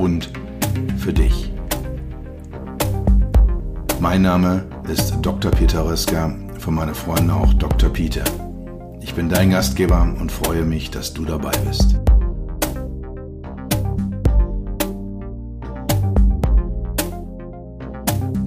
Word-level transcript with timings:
und 0.00 0.30
für 0.96 1.12
dich. 1.12 1.52
Mein 4.00 4.22
Name 4.22 4.64
ist 4.90 5.14
Dr. 5.20 5.50
Peter 5.50 5.84
Röska, 5.84 6.34
von 6.58 6.74
meinen 6.74 6.94
Freunden 6.94 7.28
auch 7.30 7.52
Dr. 7.54 7.90
Peter. 7.90 8.24
Ich 9.02 9.14
bin 9.14 9.28
dein 9.28 9.50
Gastgeber 9.50 10.14
und 10.18 10.32
freue 10.32 10.64
mich, 10.64 10.90
dass 10.90 11.12
du 11.12 11.26
dabei 11.26 11.52
bist. 11.68 12.00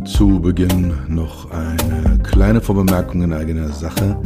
Zu 0.05 0.39
Beginn 0.39 0.93
noch 1.07 1.51
eine 1.51 2.17
kleine 2.23 2.61
Vorbemerkung 2.61 3.21
in 3.21 3.33
eigener 3.33 3.69
Sache. 3.69 4.17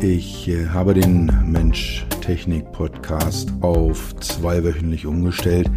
Ich 0.00 0.48
äh, 0.48 0.68
habe 0.68 0.94
den 0.94 1.30
Mensch-Technik-Podcast 1.44 3.52
auf 3.60 4.16
zweiwöchentlich 4.20 5.04
umgestellt. 5.06 5.68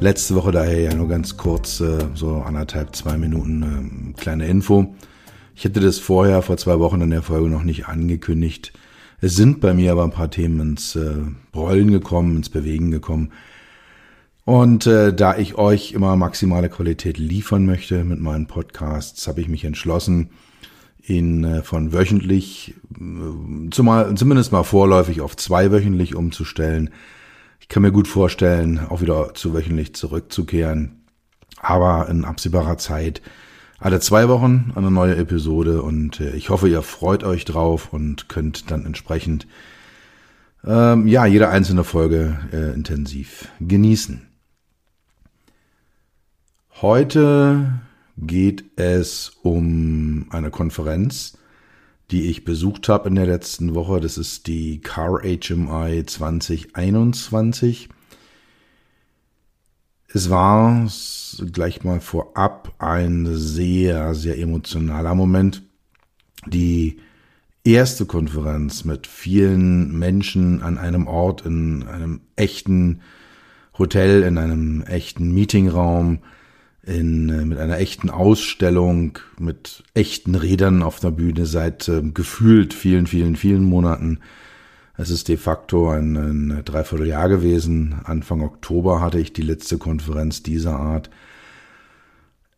Letzte 0.00 0.34
Woche 0.34 0.52
daher 0.52 0.80
ja 0.80 0.94
nur 0.94 1.08
ganz 1.08 1.36
kurz, 1.36 1.80
äh, 1.80 1.98
so 2.14 2.36
anderthalb, 2.36 2.94
zwei 2.94 3.16
Minuten 3.16 3.62
ähm, 3.62 4.14
kleine 4.16 4.46
Info. 4.46 4.94
Ich 5.54 5.64
hätte 5.64 5.80
das 5.80 5.98
vorher 5.98 6.42
vor 6.42 6.56
zwei 6.56 6.78
Wochen 6.78 7.00
in 7.00 7.10
der 7.10 7.22
Folge 7.22 7.48
noch 7.48 7.62
nicht 7.62 7.86
angekündigt. 7.86 8.72
Es 9.20 9.36
sind 9.36 9.60
bei 9.60 9.72
mir 9.72 9.92
aber 9.92 10.04
ein 10.04 10.10
paar 10.10 10.30
Themen 10.30 10.60
ins 10.60 10.96
äh, 10.96 11.14
Rollen 11.54 11.90
gekommen, 11.90 12.36
ins 12.36 12.50
Bewegen 12.50 12.90
gekommen. 12.90 13.30
Und 14.44 14.86
äh, 14.86 15.14
da 15.14 15.38
ich 15.38 15.54
euch 15.54 15.92
immer 15.92 16.16
maximale 16.16 16.68
Qualität 16.68 17.16
liefern 17.16 17.64
möchte 17.64 18.04
mit 18.04 18.20
meinen 18.20 18.46
Podcasts, 18.46 19.26
habe 19.26 19.40
ich 19.40 19.48
mich 19.48 19.64
entschlossen, 19.64 20.30
ihn 21.06 21.44
äh, 21.44 21.62
von 21.62 21.92
wöchentlich, 21.92 22.74
äh, 23.00 23.70
zumal, 23.70 24.14
zumindest 24.16 24.52
mal 24.52 24.64
vorläufig 24.64 25.22
auf 25.22 25.36
zweiwöchentlich 25.36 26.14
umzustellen. 26.14 26.90
Ich 27.64 27.68
kann 27.68 27.82
mir 27.82 27.92
gut 27.92 28.06
vorstellen, 28.06 28.78
auch 28.90 29.00
wieder 29.00 29.32
zu 29.32 29.54
wöchentlich 29.54 29.94
zurückzukehren. 29.94 31.06
Aber 31.56 32.10
in 32.10 32.26
absehbarer 32.26 32.76
Zeit 32.76 33.22
alle 33.78 34.00
zwei 34.00 34.28
Wochen 34.28 34.70
eine 34.74 34.90
neue 34.90 35.16
Episode 35.16 35.80
und 35.80 36.20
äh, 36.20 36.36
ich 36.36 36.50
hoffe, 36.50 36.68
ihr 36.68 36.82
freut 36.82 37.24
euch 37.24 37.46
drauf 37.46 37.90
und 37.90 38.28
könnt 38.28 38.70
dann 38.70 38.84
entsprechend 38.84 39.46
ähm, 40.62 41.06
ja 41.06 41.24
jede 41.24 41.48
einzelne 41.48 41.84
Folge 41.84 42.38
äh, 42.52 42.74
intensiv 42.74 43.48
genießen. 43.60 44.28
Heute 46.82 47.80
geht 48.18 48.64
es 48.76 49.38
um 49.42 50.26
eine 50.28 50.50
Konferenz, 50.50 51.38
die 52.10 52.28
ich 52.30 52.44
besucht 52.44 52.88
habe 52.88 53.08
in 53.08 53.14
der 53.14 53.26
letzten 53.26 53.74
Woche. 53.74 54.00
Das 54.00 54.18
ist 54.18 54.46
die 54.46 54.80
Car 54.80 55.20
HMI 55.22 56.04
2021. 56.06 57.88
Es 60.12 60.30
war 60.30 60.88
gleich 61.52 61.82
mal 61.82 62.00
vorab 62.00 62.74
ein 62.78 63.34
sehr, 63.34 64.14
sehr 64.14 64.38
emotionaler 64.38 65.14
Moment. 65.14 65.62
Die 66.46 67.00
erste 67.64 68.06
Konferenz 68.06 68.84
mit 68.84 69.06
vielen 69.06 69.98
Menschen 69.98 70.62
an 70.62 70.78
einem 70.78 71.08
Ort, 71.08 71.44
in 71.44 71.82
einem 71.84 72.20
echten 72.36 73.00
Hotel, 73.76 74.22
in 74.22 74.38
einem 74.38 74.82
echten 74.82 75.32
Meetingraum, 75.32 76.20
in, 76.86 77.28
äh, 77.28 77.44
mit 77.44 77.58
einer 77.58 77.78
echten 77.78 78.10
Ausstellung, 78.10 79.18
mit 79.38 79.82
echten 79.94 80.34
Rädern 80.34 80.82
auf 80.82 81.00
der 81.00 81.10
Bühne 81.10 81.46
seit 81.46 81.88
äh, 81.88 82.02
gefühlt 82.02 82.74
vielen, 82.74 83.06
vielen, 83.06 83.36
vielen 83.36 83.64
Monaten. 83.64 84.20
Es 84.96 85.10
ist 85.10 85.28
de 85.28 85.36
facto 85.36 85.90
ein, 85.90 86.16
ein 86.16 86.62
Dreivierteljahr 86.64 87.28
gewesen. 87.28 87.96
Anfang 88.04 88.42
Oktober 88.42 89.00
hatte 89.00 89.18
ich 89.18 89.32
die 89.32 89.42
letzte 89.42 89.78
Konferenz 89.78 90.42
dieser 90.42 90.78
Art. 90.78 91.10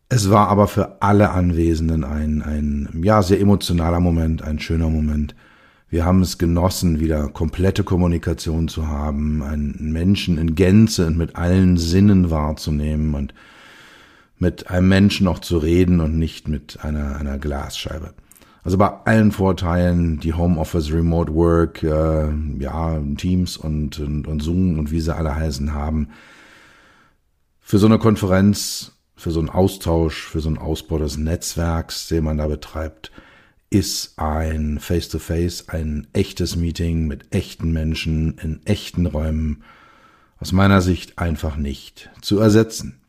Es 0.09 0.29
war 0.29 0.47
aber 0.47 0.67
für 0.67 1.01
alle 1.01 1.31
Anwesenden 1.31 2.03
ein, 2.03 2.41
ein, 2.41 2.89
ja, 3.03 3.21
sehr 3.21 3.41
emotionaler 3.41 3.99
Moment, 3.99 4.41
ein 4.41 4.59
schöner 4.59 4.89
Moment. 4.89 5.35
Wir 5.89 6.05
haben 6.05 6.21
es 6.21 6.37
genossen, 6.37 6.99
wieder 6.99 7.27
komplette 7.29 7.83
Kommunikation 7.83 8.67
zu 8.67 8.87
haben, 8.87 9.41
einen 9.41 9.91
Menschen 9.91 10.37
in 10.37 10.55
Gänze 10.55 11.07
und 11.07 11.17
mit 11.17 11.35
allen 11.35 11.77
Sinnen 11.77 12.29
wahrzunehmen 12.29 13.15
und 13.15 13.33
mit 14.39 14.69
einem 14.69 14.87
Menschen 14.87 15.27
auch 15.27 15.39
zu 15.39 15.57
reden 15.57 15.99
und 15.99 16.17
nicht 16.17 16.47
mit 16.47 16.79
einer, 16.83 17.17
einer 17.17 17.37
Glasscheibe. 17.37 18.13
Also 18.63 18.77
bei 18.77 18.89
allen 19.05 19.31
Vorteilen, 19.31 20.19
die 20.19 20.33
Homeoffice, 20.33 20.91
Remote 20.91 21.33
Work, 21.33 21.83
äh, 21.83 22.29
ja, 22.59 23.01
Teams 23.15 23.55
und, 23.55 23.99
und, 23.99 24.27
und 24.27 24.41
Zoom 24.41 24.77
und 24.77 24.91
wie 24.91 24.99
sie 24.99 25.15
alle 25.15 25.35
heißen 25.35 25.73
haben, 25.73 26.09
für 27.59 27.77
so 27.77 27.87
eine 27.87 27.97
Konferenz, 27.97 28.91
für 29.15 29.31
so 29.31 29.39
einen 29.39 29.49
Austausch, 29.49 30.27
für 30.27 30.41
so 30.41 30.49
einen 30.49 30.57
Ausbau 30.57 30.97
des 30.97 31.17
Netzwerks, 31.17 32.07
den 32.07 32.25
man 32.25 32.37
da 32.37 32.47
betreibt, 32.47 33.11
ist 33.69 34.19
ein 34.19 34.79
Face-to-Face, 34.79 35.67
-face, 35.67 35.69
ein 35.69 36.07
echtes 36.13 36.55
Meeting 36.55 37.07
mit 37.07 37.33
echten 37.33 37.71
Menschen 37.71 38.37
in 38.37 38.65
echten 38.65 39.05
Räumen 39.05 39.63
aus 40.39 40.51
meiner 40.51 40.81
Sicht 40.81 41.19
einfach 41.19 41.57
nicht 41.57 42.09
zu 42.21 42.39
ersetzen. 42.39 43.01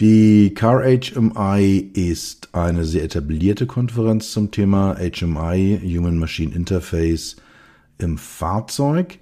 Die 0.00 0.52
Car 0.54 0.82
HMI 0.82 1.92
ist 1.94 2.52
eine 2.52 2.84
sehr 2.84 3.04
etablierte 3.04 3.68
Konferenz 3.68 4.32
zum 4.32 4.50
Thema 4.50 4.96
HMI, 4.96 5.80
Human 5.84 6.18
Machine 6.18 6.52
Interface 6.52 7.36
im 7.98 8.18
Fahrzeug. 8.18 9.20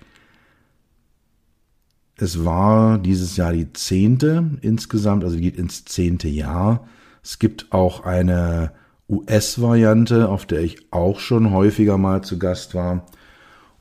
Es 2.17 2.47
war 2.47 2.97
dieses 2.97 3.37
Jahr 3.37 3.53
die 3.53 3.71
zehnte 3.75 4.51
insgesamt, 4.63 5.25
also 5.25 5.37
geht 5.37 5.57
ins 5.57 5.85
zehnte 5.85 6.29
Jahr. 6.29 6.89
Es 7.23 7.39
gibt 7.39 7.71
auch 7.71 8.07
eine 8.07 8.73
US-Variante, 9.11 10.31
auf 10.31 10.47
der 10.47 10.63
ich 10.63 10.91
auch 10.91 11.21
schon 11.21 11.51
häufiger 11.51 11.99
mal 11.99 12.23
zu 12.25 12.39
Gast 12.39 12.75
war. 12.75 13.05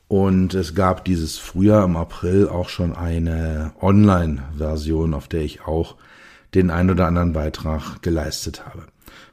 Und 0.09 0.56
es 0.56 0.75
gab 0.75 1.06
dieses 1.06 1.38
Frühjahr 1.38 1.85
im 1.85 1.96
April 1.96 2.50
auch 2.50 2.68
schon 2.68 2.94
eine 2.94 3.72
Online-Version, 3.80 5.13
auf 5.13 5.30
der 5.30 5.44
ich 5.44 5.62
auch 5.62 5.96
den 6.53 6.69
ein 6.69 6.89
oder 6.89 7.07
anderen 7.07 7.34
Beitrag 7.34 8.01
geleistet 8.01 8.66
habe. 8.66 8.84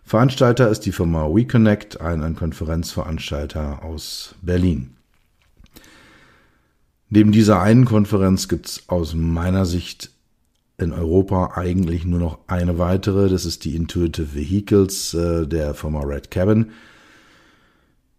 Veranstalter 0.04 0.70
ist 0.70 0.80
die 0.80 0.92
Firma 0.92 1.26
WeConnect, 1.26 2.00
ein, 2.00 2.22
ein 2.22 2.36
Konferenzveranstalter 2.36 3.82
aus 3.82 4.34
Berlin. 4.40 4.96
Neben 7.10 7.32
dieser 7.32 7.60
einen 7.60 7.84
Konferenz 7.84 8.48
gibt 8.48 8.66
es 8.66 8.88
aus 8.88 9.14
meiner 9.14 9.66
Sicht 9.66 10.10
in 10.78 10.92
Europa 10.92 11.52
eigentlich 11.56 12.04
nur 12.04 12.20
noch 12.20 12.38
eine 12.46 12.78
weitere. 12.78 13.28
Das 13.28 13.44
ist 13.44 13.64
die 13.64 13.74
Intuitive 13.74 14.34
Vehicles 14.34 15.12
äh, 15.14 15.46
der 15.46 15.74
Firma 15.74 16.02
Red 16.02 16.30
Cabin 16.30 16.70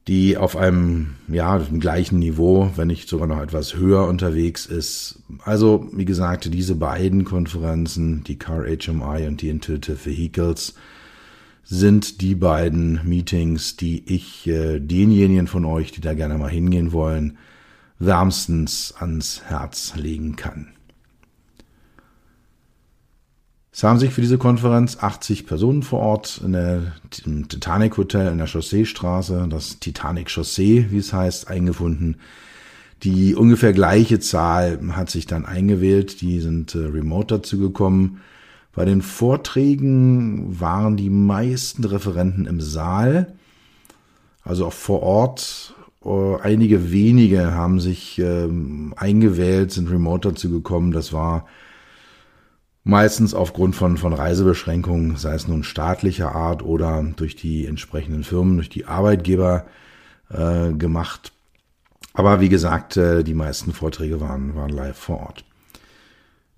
die 0.10 0.38
auf 0.38 0.58
einem, 0.58 1.12
ja, 1.28 1.60
dem 1.60 1.80
gleichen 1.80 2.18
Niveau, 2.18 2.72
wenn 2.76 2.88
nicht 2.88 3.08
sogar 3.08 3.28
noch 3.28 3.40
etwas 3.40 3.76
höher 3.76 4.08
unterwegs 4.08 4.66
ist. 4.66 5.22
Also, 5.44 5.88
wie 5.94 6.06
gesagt, 6.06 6.52
diese 6.52 6.74
beiden 6.74 7.26
Konferenzen, 7.26 8.24
die 8.24 8.40
Car 8.40 8.64
HMI 8.64 9.28
und 9.28 9.44
die 9.44 9.50
Intuitive 9.50 10.04
Vehicles, 10.04 10.74
sind 11.64 12.22
die 12.22 12.34
beiden 12.34 13.00
Meetings, 13.08 13.76
die 13.76 14.04
ich 14.12 14.48
äh, 14.48 14.80
denjenigen 14.80 15.46
von 15.46 15.64
euch, 15.64 15.92
die 15.92 16.02
da 16.02 16.16
gerne 16.16 16.40
mal 16.40 16.50
hingehen 16.50 16.92
wollen, 16.92 17.38
wärmstens 18.00 18.96
ans 18.98 19.44
Herz 19.46 19.94
legen 19.96 20.36
kann. 20.36 20.70
Es 23.80 23.84
haben 23.84 23.98
sich 23.98 24.12
für 24.12 24.20
diese 24.20 24.38
Konferenz 24.38 24.98
80 25.00 25.48
Personen 25.48 25.84
vor 25.84 26.00
Ort 26.00 26.42
in 26.44 26.52
der, 26.52 26.92
im 27.26 27.48
Titanic 27.48 27.96
Hotel 27.96 28.30
in 28.30 28.38
der 28.38 28.48
Chausseestraße, 28.48 29.48
das 29.50 29.80
Titanic 29.80 30.30
Chaussee, 30.30 30.88
wie 30.90 30.98
es 30.98 31.14
heißt, 31.14 31.48
eingefunden. 31.48 32.18
Die 33.04 33.36
ungefähr 33.36 33.72
gleiche 33.72 34.20
Zahl 34.20 34.80
hat 34.92 35.10
sich 35.10 35.28
dann 35.28 35.46
eingewählt, 35.46 36.20
die 36.20 36.42
sind 36.42 36.76
äh, 36.76 36.80
remote 36.80 37.36
dazu 37.36 37.58
gekommen. 37.58 38.20
Bei 38.76 38.84
den 38.84 39.02
Vorträgen 39.02 40.60
waren 40.60 40.98
die 40.98 41.10
meisten 41.10 41.86
Referenten 41.86 42.48
im 42.48 42.60
Saal, 42.60 43.32
also 44.44 44.66
auch 44.66 44.74
vor 44.74 45.04
Ort. 45.04 45.74
Uh, 46.04 46.36
einige 46.44 46.92
wenige 46.92 47.54
haben 47.54 47.80
sich 47.80 48.20
ähm, 48.20 48.94
eingewählt, 48.98 49.72
sind 49.72 49.90
remote 49.90 50.32
dazu 50.32 50.50
gekommen. 50.50 50.92
Das 50.92 51.14
war 51.14 51.46
meistens 52.90 53.34
aufgrund 53.34 53.76
von, 53.76 53.98
von 53.98 54.14
Reisebeschränkungen, 54.14 55.16
sei 55.16 55.36
es 55.36 55.48
nun 55.48 55.64
staatlicher 55.64 56.36
Art 56.36 56.64
oder 56.64 57.06
durch 57.16 57.36
die 57.36 57.66
entsprechenden 57.66 58.24
Firmen, 58.24 58.58
durch 58.58 58.70
die 58.70 58.86
Arbeitgeber 58.86 59.66
äh, 60.30 60.74
gemacht. 60.74 61.32
Aber 62.14 62.42
wie 62.42 62.50
gesagt, 62.50 62.98
äh, 62.98 63.24
die 63.24 63.36
meisten 63.36 63.72
Vorträge 63.72 64.20
waren, 64.20 64.56
waren 64.56 64.72
live 64.72 64.98
vor 64.98 65.20
Ort. 65.20 65.46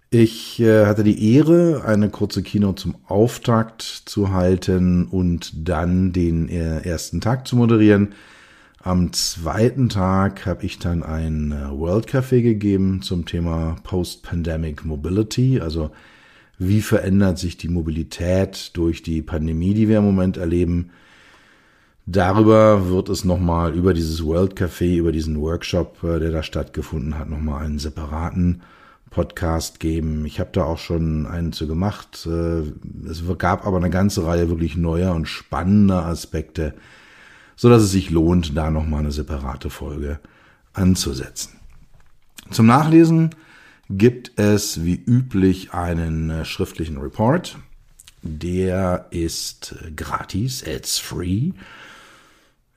Ich 0.10 0.60
äh, 0.60 0.86
hatte 0.86 1.04
die 1.04 1.36
Ehre, 1.36 1.83
eine 1.86 2.10
kurze 2.10 2.44
Kino 2.44 2.74
zum 2.74 2.95
Auftakt 3.07 3.81
zu 3.81 4.33
halten 4.33 5.06
und 5.06 5.51
dann 5.56 6.12
den 6.12 6.50
äh, 6.50 6.80
ersten 6.81 7.22
Tag 7.22 7.48
zu 7.48 7.56
moderieren. 7.56 8.13
Am 8.83 9.13
zweiten 9.13 9.89
Tag 9.89 10.45
habe 10.45 10.66
ich 10.66 10.80
dann 10.80 11.04
ein 11.04 11.51
äh, 11.51 11.69
World 11.72 12.07
Café 12.07 12.42
gegeben 12.42 13.01
zum 13.01 13.25
Thema 13.25 13.75
Post-Pandemic 13.83 14.83
Mobility, 14.83 15.62
also 15.62 15.92
wie 16.63 16.81
verändert 16.81 17.39
sich 17.39 17.57
die 17.57 17.69
Mobilität 17.69 18.69
durch 18.77 19.01
die 19.01 19.23
Pandemie, 19.23 19.73
die 19.73 19.87
wir 19.87 19.97
im 19.97 20.05
Moment 20.05 20.37
erleben. 20.37 20.91
Darüber 22.05 22.87
wird 22.87 23.09
es 23.09 23.25
nochmal 23.25 23.73
über 23.73 23.95
dieses 23.95 24.23
World 24.23 24.53
Café, 24.53 24.97
über 24.97 25.11
diesen 25.11 25.41
Workshop, 25.41 26.03
äh, 26.03 26.19
der 26.19 26.29
da 26.29 26.43
stattgefunden 26.43 27.17
hat, 27.17 27.31
nochmal 27.31 27.65
einen 27.65 27.79
separaten 27.79 28.61
Podcast 29.09 29.79
geben. 29.79 30.23
Ich 30.27 30.39
habe 30.39 30.51
da 30.53 30.65
auch 30.65 30.77
schon 30.77 31.25
einen 31.25 31.51
zu 31.51 31.65
gemacht. 31.65 32.27
Äh, 32.27 32.61
es 33.09 33.23
gab 33.39 33.65
aber 33.65 33.77
eine 33.77 33.89
ganze 33.89 34.23
Reihe 34.23 34.49
wirklich 34.49 34.77
neuer 34.77 35.15
und 35.15 35.27
spannender 35.27 36.05
Aspekte, 36.05 36.75
so 37.55 37.69
dass 37.69 37.81
es 37.81 37.91
sich 37.91 38.11
lohnt, 38.11 38.55
da 38.55 38.69
nochmal 38.69 38.99
eine 38.99 39.11
separate 39.11 39.71
Folge 39.71 40.19
anzusetzen. 40.73 41.53
Zum 42.51 42.67
Nachlesen 42.67 43.31
gibt 43.97 44.39
es 44.39 44.83
wie 44.83 44.95
üblich 44.95 45.73
einen 45.73 46.29
äh, 46.29 46.45
schriftlichen 46.45 46.97
Report. 46.97 47.57
Der 48.23 49.07
ist 49.09 49.75
gratis, 49.95 50.61
it's 50.61 50.99
free. 50.99 51.53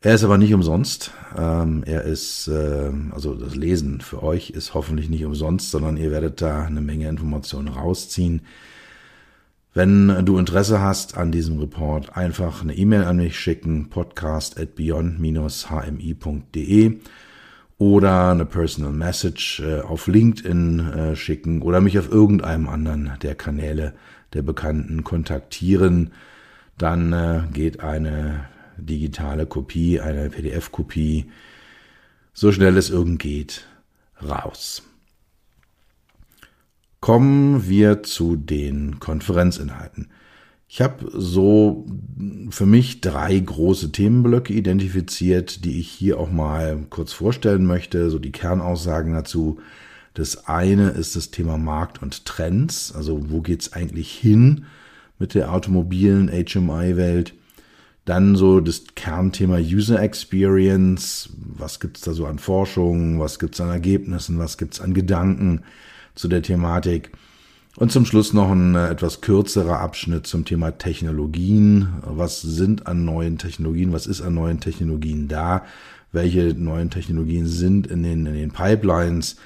Er 0.01 0.15
ist 0.15 0.25
aber 0.25 0.39
nicht 0.39 0.55
umsonst. 0.55 1.13
Ähm, 1.37 1.83
er 1.87 2.03
ist, 2.03 2.49
äh, 2.49 2.91
also 3.11 3.35
das 3.35 3.55
Lesen 3.55 4.01
für 4.01 4.23
euch 4.23 4.51
ist 4.51 4.75
hoffentlich 4.75 5.09
nicht 5.09 5.25
umsonst, 5.25 5.71
sondern 5.71 5.97
ihr 5.97 6.11
werdet 6.11 6.43
da 6.43 6.65
eine 6.65 6.81
Menge 6.81 7.09
Informationen 7.09 7.69
rausziehen. 7.69 8.43
Wenn 9.73 10.25
du 10.25 10.39
Interesse 10.39 10.81
hast 10.81 11.17
an 11.17 11.31
diesem 11.33 11.59
Report, 11.59 12.17
einfach 12.17 12.63
eine 12.63 12.77
E-Mail 12.77 13.05
an 13.05 13.17
mich 13.17 13.39
schicken, 13.39 13.91
podcast 13.91 14.61
at 14.61 14.77
beyond-hmi.de 14.77 17.01
oder 17.79 18.31
eine 18.31 18.47
Personal 18.47 18.93
Message 18.93 19.61
äh, 19.61 19.81
auf 19.81 20.07
LinkedIn 20.07 20.93
äh, 20.93 21.17
schicken 21.17 21.63
oder 21.63 21.81
mich 21.81 21.99
auf 21.99 22.11
irgendeinem 22.11 22.69
anderen 22.69 23.13
der 23.23 23.35
Kanäle 23.35 23.95
der 24.33 24.43
Bekannten 24.43 25.05
kontaktieren. 25.05 26.13
Dann 26.79 27.13
äh, 27.13 27.43
geht 27.53 27.81
eine 27.81 28.49
digitale 28.77 29.47
Kopie, 29.47 30.01
eine 30.01 30.31
PDF-Kopie, 30.31 31.31
so 32.33 32.53
schnell 32.53 32.77
es 32.77 32.91
irgend 32.91 33.21
geht, 33.21 33.67
raus. 34.23 34.83
Kommen 37.01 37.69
wir 37.69 38.03
zu 38.03 38.35
den 38.37 38.99
Konferenzinhalten. 38.99 40.11
Ich 40.75 40.81
habe 40.81 41.09
so 41.13 41.87
für 42.51 42.67
mich 42.67 43.01
drei 43.01 43.39
große 43.39 43.93
Themenblöcke 43.93 44.53
identifiziert, 44.53 45.65
die 45.65 45.79
ich 45.79 45.89
hier 45.89 46.19
auch 46.19 46.33
mal 46.33 46.85
kurz 46.91 47.13
vorstellen 47.13 47.65
möchte, 47.65 48.11
so 48.11 48.19
die 48.19 48.33
Kernaussagen 48.33 49.13
dazu. 49.13 49.61
Das 50.15 50.49
eine 50.49 50.89
ist 50.89 51.15
das 51.15 51.31
Thema 51.31 51.59
Markt 51.59 52.03
und 52.03 52.25
Trends, 52.25 52.93
also 52.93 53.31
wo 53.31 53.41
geht's 53.41 53.73
eigentlich 53.73 54.11
hin 54.11 54.65
mit 55.21 55.35
der 55.35 55.53
automobilen 55.53 56.29
HMI-Welt? 56.29 57.35
Dann 58.05 58.35
so 58.35 58.59
das 58.59 58.83
Kernthema 58.97 59.59
User 59.59 60.03
Experience. 60.03 61.29
Was 61.37 61.79
gibt's 61.79 62.01
da 62.01 62.15
so 62.15 62.27
an 62.27 62.41
Forschung? 62.41 63.21
Was 63.21 63.39
gibt's 63.39 63.61
an 63.61 63.71
Ergebnissen? 63.71 64.41
Was 64.41 64.59
gibt's 64.59 64.81
an 64.81 64.93
Gedanken 64.93 65.63
zu 66.17 66.27
der 66.27 66.43
Thematik? 66.43 67.13
Und 67.77 67.91
zum 67.91 68.05
Schluss 68.07 68.33
noch 68.33 68.51
ein 68.51 68.77
äh, 68.77 68.89
etwas 68.89 69.21
kürzerer 69.21 69.81
Abschnitt 69.81 70.27
zum 70.27 70.45
Thema 70.45 70.73
Technologien. 70.73 71.95
Was 72.03 72.41
sind 72.41 72.87
an 72.87 73.05
neuen 73.05 73.39
Technologien? 73.39 73.93
Was 73.93 74.07
ist 74.07 74.21
an 74.23 74.35
neuen 74.35 74.61
Technologien 74.61 75.27
da? 75.27 75.65
Welche 76.13 76.55
neuen 76.55 76.91
Technologien 76.91 77.47
sind 77.47 77.89
in 77.89 78.05
den, 78.05 78.27
in 78.27 78.35
den 78.35 78.53
Pipelines? 78.53 79.37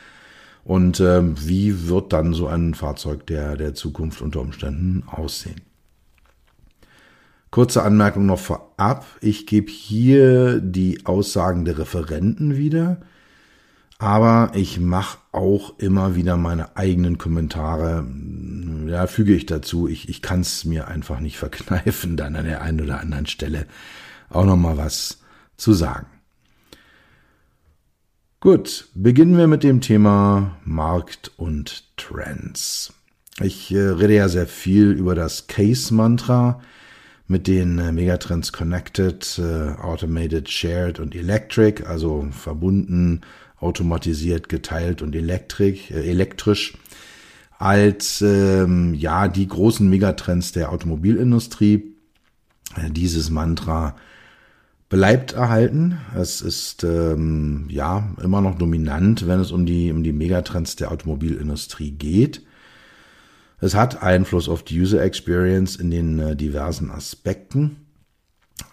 Und 0.65 1.01
äh, 1.01 1.23
wie 1.47 1.89
wird 1.89 2.13
dann 2.13 2.35
so 2.35 2.47
ein 2.47 2.75
Fahrzeug 2.75 3.27
der, 3.27 3.57
der 3.57 3.73
Zukunft 3.73 4.21
unter 4.21 4.41
Umständen 4.41 5.05
aussehen? 5.07 5.63
Kurze 7.51 7.83
Anmerkung 7.83 8.27
noch 8.27 8.39
vorab. 8.39 9.07
Ich 9.23 9.47
gebe 9.47 9.73
hier 9.73 10.61
die 10.61 11.07
Aussagen 11.07 11.65
der 11.65 11.79
Referenten 11.79 12.59
wieder, 12.59 13.01
aber 13.99 14.53
ich 14.55 14.79
mache 14.79 15.19
auch 15.33 15.79
immer 15.79 16.15
wieder 16.15 16.37
meine 16.37 16.77
eigenen 16.77 17.19
Kommentare. 17.19 18.07
Ja, 18.87 19.07
füge 19.09 19.35
ich 19.35 19.47
dazu. 19.47 19.89
Ich, 19.89 20.09
ich 20.09 20.23
kann 20.23 20.41
es 20.41 20.65
mir 20.65 20.89
einfach 20.89 21.21
nicht 21.21 21.37
verkneifen, 21.39 22.17
dann 22.17 22.37
an 22.37 22.47
der 22.47 22.63
einen 22.63 22.81
oder 22.81 23.01
anderen 23.01 23.27
Stelle 23.27 23.67
auch 24.31 24.45
noch 24.45 24.57
mal 24.57 24.77
was 24.77 25.19
zu 25.57 25.73
sagen. 25.73 26.07
Gut, 28.41 28.89
beginnen 28.95 29.37
wir 29.37 29.49
mit 29.49 29.65
dem 29.65 29.81
Thema 29.81 30.57
Markt 30.65 31.33
und 31.37 31.85
Trends. 31.97 32.93
Ich 33.41 33.73
äh, 33.73 33.79
rede 33.79 34.15
ja 34.15 34.29
sehr 34.29 34.47
viel 34.47 34.93
über 34.93 35.17
das 35.17 35.49
Case-Mantra 35.49 36.61
mit 37.27 37.49
den 37.49 37.79
äh, 37.79 37.91
Megatrends 37.91 38.53
Connected, 38.53 39.41
äh, 39.41 39.73
Automated, 39.81 40.49
Shared 40.49 41.01
und 41.01 41.17
Electric, 41.17 41.85
also 41.85 42.29
verbunden, 42.31 43.23
automatisiert, 43.61 44.49
geteilt 44.49 45.03
und 45.03 45.15
elektrik, 45.15 45.91
äh, 45.91 46.09
elektrisch, 46.09 46.77
als 47.59 48.23
ähm, 48.23 48.95
ja 48.95 49.29
die 49.29 49.49
großen 49.49 49.89
Megatrends 49.89 50.53
der 50.53 50.71
Automobilindustrie. 50.71 51.95
Äh, 52.77 52.91
dieses 52.91 53.31
Mantra 53.31 53.97
bleibt 54.89 55.33
erhalten. 55.33 55.99
Es 56.17 56.41
ist 56.41 56.85
ähm, 56.85 57.67
ja 57.69 58.15
immer 58.23 58.41
noch 58.41 58.57
dominant, 58.57 59.27
wenn 59.27 59.41
es 59.41 59.51
um 59.51 59.67
die 59.67 59.91
um 59.93 60.03
die 60.03 60.13
Megatrends 60.13 60.77
der 60.77 60.93
Automobilindustrie 60.93 61.91
geht. 61.91 62.43
Es 63.61 63.75
hat 63.75 64.03
Einfluss 64.03 64.49
auf 64.49 64.63
die 64.63 64.81
User 64.81 65.03
Experience 65.03 65.77
in 65.77 65.91
den 65.91 66.19
äh, 66.21 66.37
diversen 66.37 66.91
Aspekten. 66.91 67.88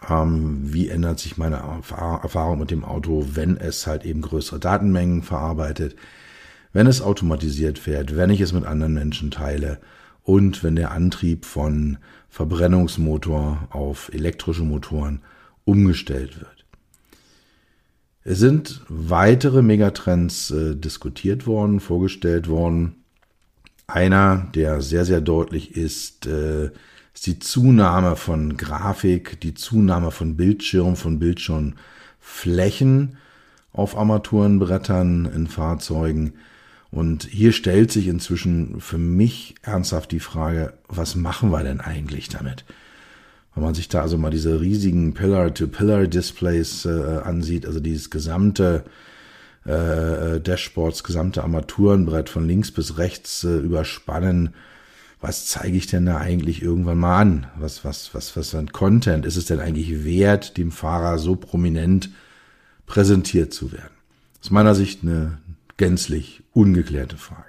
Ähm, 0.10 0.74
wie 0.74 0.90
ändert 0.90 1.20
sich 1.20 1.38
meine 1.38 1.56
Erfahrung 1.56 2.60
mit 2.60 2.72
dem 2.72 2.84
Auto, 2.84 3.26
wenn 3.34 3.58
es 3.58 3.88
halt 3.88 4.06
eben 4.06 4.22
größere 4.22 4.60
Datenmengen 4.60 5.24
verarbeitet, 5.24 5.96
wenn 6.74 6.88
es 6.88 7.02
automatisiert 7.02 7.80
fährt, 7.80 8.16
wenn 8.16 8.30
ich 8.30 8.42
es 8.42 8.54
mit 8.54 8.66
anderen 8.66 8.94
Menschen 8.94 9.32
teile 9.32 9.80
und 10.24 10.64
wenn 10.64 10.76
der 10.76 10.92
Antrieb 10.92 11.46
von 11.46 11.98
Verbrennungsmotor 12.30 13.68
auf 13.70 14.12
elektrische 14.14 14.64
Motoren 14.64 15.22
umgestellt 15.64 16.40
wird. 16.40 16.66
Es 18.24 18.40
sind 18.40 18.82
weitere 18.90 19.62
Megatrends 19.62 20.50
äh, 20.52 20.76
diskutiert 20.76 21.46
worden, 21.46 21.80
vorgestellt 21.80 22.50
worden. 22.50 23.06
Einer, 23.88 24.48
der 24.56 24.82
sehr, 24.82 25.06
sehr 25.06 25.22
deutlich 25.22 25.78
ist, 25.78 26.26
äh, 26.26 26.72
ist 27.16 27.26
die 27.26 27.40
Zunahme 27.40 28.18
von 28.18 28.58
Grafik, 28.58 29.40
die 29.40 29.54
Zunahme 29.54 30.12
von 30.12 30.36
Bildschirm, 30.36 30.96
von 30.96 31.18
Bildschirmflächen 31.18 33.18
auf 33.72 33.98
Armaturenbrettern 33.98 35.26
in 35.26 35.48
Fahrzeugen. 35.48 36.34
Und 36.92 37.24
hier 37.24 37.54
stellt 37.54 37.92
sich 37.92 38.08
inzwischen 38.08 38.80
für 38.80 38.98
mich 38.98 39.56
ernsthaft 39.64 40.12
die 40.12 40.20
Frage, 40.20 40.74
was 40.88 41.16
machen 41.16 41.52
wir 41.52 41.64
denn 41.64 41.82
eigentlich 41.82 42.30
damit? 42.30 42.66
Wenn 43.54 43.64
man 43.64 43.74
sich 43.74 43.88
da 43.88 44.02
also 44.02 44.18
mal 44.18 44.30
diese 44.30 44.60
riesigen 44.60 45.14
Pillar-to-Pillar-Displays 45.14 46.86
äh, 46.86 47.22
ansieht, 47.24 47.66
also 47.66 47.80
dieses 47.80 48.10
gesamte 48.10 48.84
äh, 49.64 50.42
Dashboards, 50.42 51.06
gesamte 51.06 51.44
Armaturenbrett 51.44 52.30
von 52.30 52.46
links 52.46 52.72
bis 52.72 52.98
rechts 52.98 53.46
äh, 53.46 53.58
überspannen. 53.58 54.54
Was 55.22 55.48
zeige 55.48 55.78
ich 55.78 55.88
denn 55.88 56.06
da 56.06 56.18
eigentlich 56.18 56.62
irgendwann 56.62 57.00
mal 57.00 57.20
an? 57.20 57.48
Was, 57.58 57.84
was, 57.84 58.14
was, 58.14 58.36
was 58.36 58.50
für 58.50 58.60
ein 58.60 58.72
Content 58.72 59.26
ist 59.26 59.38
es 59.38 59.46
denn 59.46 59.60
eigentlich 59.60 60.04
wert, 60.04 60.58
dem 60.58 60.72
Fahrer 60.72 61.18
so 61.18 61.36
prominent 61.36 62.10
präsentiert 62.86 63.54
zu 63.54 63.72
werden? 63.72 63.94
Aus 64.42 64.52
meiner 64.52 64.76
Sicht 64.76 65.04
eine 65.04 65.40
gänzlich 65.78 66.44
ungeklärte 66.54 67.18
Frage. 67.18 67.44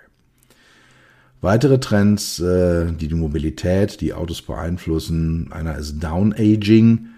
Weitere 1.40 1.78
Trends, 1.78 2.40
äh, 2.40 2.92
die 2.92 3.08
die 3.08 3.14
Mobilität, 3.14 4.00
die 4.00 4.14
Autos 4.14 4.42
beeinflussen, 4.42 5.52
einer 5.52 5.76
ist 5.76 6.00
Down-Aging. 6.00 7.08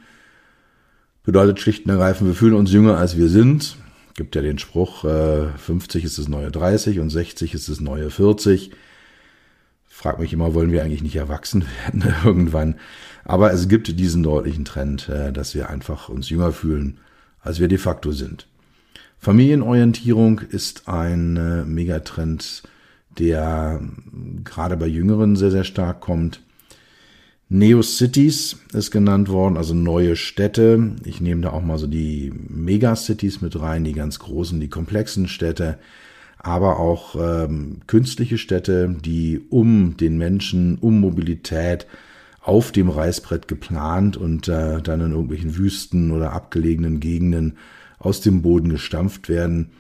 Bedeutet 1.23 1.61
schlicht 1.61 1.85
und 1.85 1.93
ergreifend, 1.93 2.29
wir 2.29 2.35
fühlen 2.35 2.55
uns 2.55 2.73
jünger 2.73 2.97
als 2.97 3.17
wir 3.17 3.29
sind 3.29 3.77
gibt 4.19 4.35
ja 4.35 4.43
den 4.43 4.59
Spruch, 4.59 5.05
äh, 5.05 5.47
50 5.57 6.05
ist 6.05 6.19
das 6.19 6.29
neue 6.29 6.51
30 6.51 6.99
und 6.99 7.09
60 7.09 7.55
ist 7.55 7.71
das 7.71 7.81
neue 7.81 8.11
40. 8.11 8.73
frage 9.99 10.23
mich 10.23 10.33
immer, 10.33 10.55
wollen 10.55 10.71
wir 10.71 10.85
eigentlich 10.85 11.03
nicht 11.03 11.17
erwachsen 11.17 11.65
werden 11.83 12.15
irgendwann? 12.25 12.77
Aber 13.25 13.53
es 13.53 13.69
gibt 13.69 13.99
diesen 13.99 14.23
deutlichen 14.23 14.65
Trend, 14.65 15.09
äh, 15.09 15.33
dass 15.33 15.57
wir 15.57 15.69
einfach 15.69 16.09
uns 16.09 16.31
jünger 16.31 16.53
fühlen, 16.53 16.99
als 17.41 17.59
wir 17.59 17.67
de 17.67 17.79
facto 17.79 18.13
sind. 18.13 18.47
Familienorientierung 19.19 20.39
ist 20.39 20.89
ein 20.89 21.37
äh, 21.37 21.65
Megatrend, 21.65 22.63
der 23.19 23.81
gerade 24.45 24.77
bei 24.77 24.87
Jüngeren 24.87 25.35
sehr, 25.35 25.51
sehr 25.51 25.65
stark 25.65 26.01
kommt. 26.01 26.43
Neo-Cities 27.49 28.57
ist 28.73 28.93
genannt 28.93 29.29
worden, 29.29 29.57
also 29.57 29.75
neue 29.75 30.15
Städte. 30.15 30.95
Ich 31.05 31.21
nehme 31.21 31.41
da 31.41 31.51
auch 31.51 31.63
mal 31.63 31.79
so 31.79 31.89
die 31.89 32.33
Megacities 32.49 33.41
mit 33.41 33.59
rein, 33.59 33.83
die 33.83 33.95
ganz 33.95 34.21
großen, 34.21 34.61
die 34.61 34.69
komplexen 34.69 35.27
Städte, 35.27 35.79
aber 36.49 36.79
auch 36.79 37.15
ähm, 37.15 37.81
künstliche 37.87 38.39
Städte, 38.39 38.97
die 39.05 39.41
um 39.51 39.97
den 39.97 40.17
Menschen, 40.19 40.79
um 40.79 41.01
Mobilität 41.01 41.87
auf 42.41 42.73
dem 42.73 42.89
Reißbrett 42.89 43.47
geplant 43.47 44.17
und 44.17 44.49
äh, 44.49 44.81
dann 44.81 45.03
in 45.03 45.11
irgendwelchen 45.13 45.57
Wüsten 45.57 46.11
oder 46.11 46.33
abgelegenen 46.33 46.99
Gegenden 46.99 47.59
aus 47.99 48.23
dem 48.23 48.43
Boden 48.43 48.71
gestampft 48.71 49.29
werden. 49.29 49.71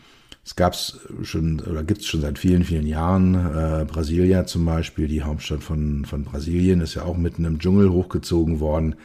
Es 0.44 0.56
gab's 0.56 1.00
schon 1.22 1.60
oder 1.60 1.82
gibt 1.84 2.00
es 2.00 2.06
schon 2.06 2.20
seit 2.20 2.38
vielen, 2.38 2.64
vielen 2.64 2.86
Jahren. 2.86 3.34
Äh, 3.34 3.84
Brasilia 3.86 4.46
zum 4.46 4.64
Beispiel, 4.64 5.08
die 5.08 5.22
Hauptstadt 5.22 5.62
von, 5.62 6.04
von 6.04 6.24
Brasilien, 6.24 6.80
ist 6.80 6.94
ja 6.94 7.04
auch 7.04 7.16
mitten 7.16 7.44
im 7.44 7.58
Dschungel 7.58 7.90
hochgezogen 7.90 8.60
worden. 8.60 8.96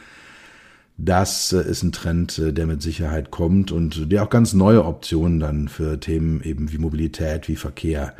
Das 0.96 1.52
äh, 1.52 1.62
ist 1.68 1.82
ein 1.82 1.92
Trend, 1.92 2.38
äh, 2.38 2.52
der 2.52 2.66
mit 2.66 2.80
Sicherheit 2.82 3.30
kommt 3.30 3.72
und 3.72 4.12
der 4.12 4.22
auch 4.22 4.30
ganz 4.30 4.52
neue 4.52 4.84
Optionen 4.84 5.40
dann 5.40 5.68
für 5.68 5.98
Themen 5.98 6.40
eben 6.42 6.72
wie 6.72 6.78
Mobilität, 6.78 7.48
wie 7.48 7.56
Verkehr, 7.56 8.14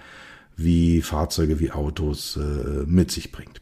wie 0.56 1.00
Fahrzeuge, 1.00 1.60
wie 1.60 1.70
Autos 1.70 2.36
äh, 2.36 2.84
mit 2.86 3.10
sich 3.10 3.30
bringt. 3.30 3.60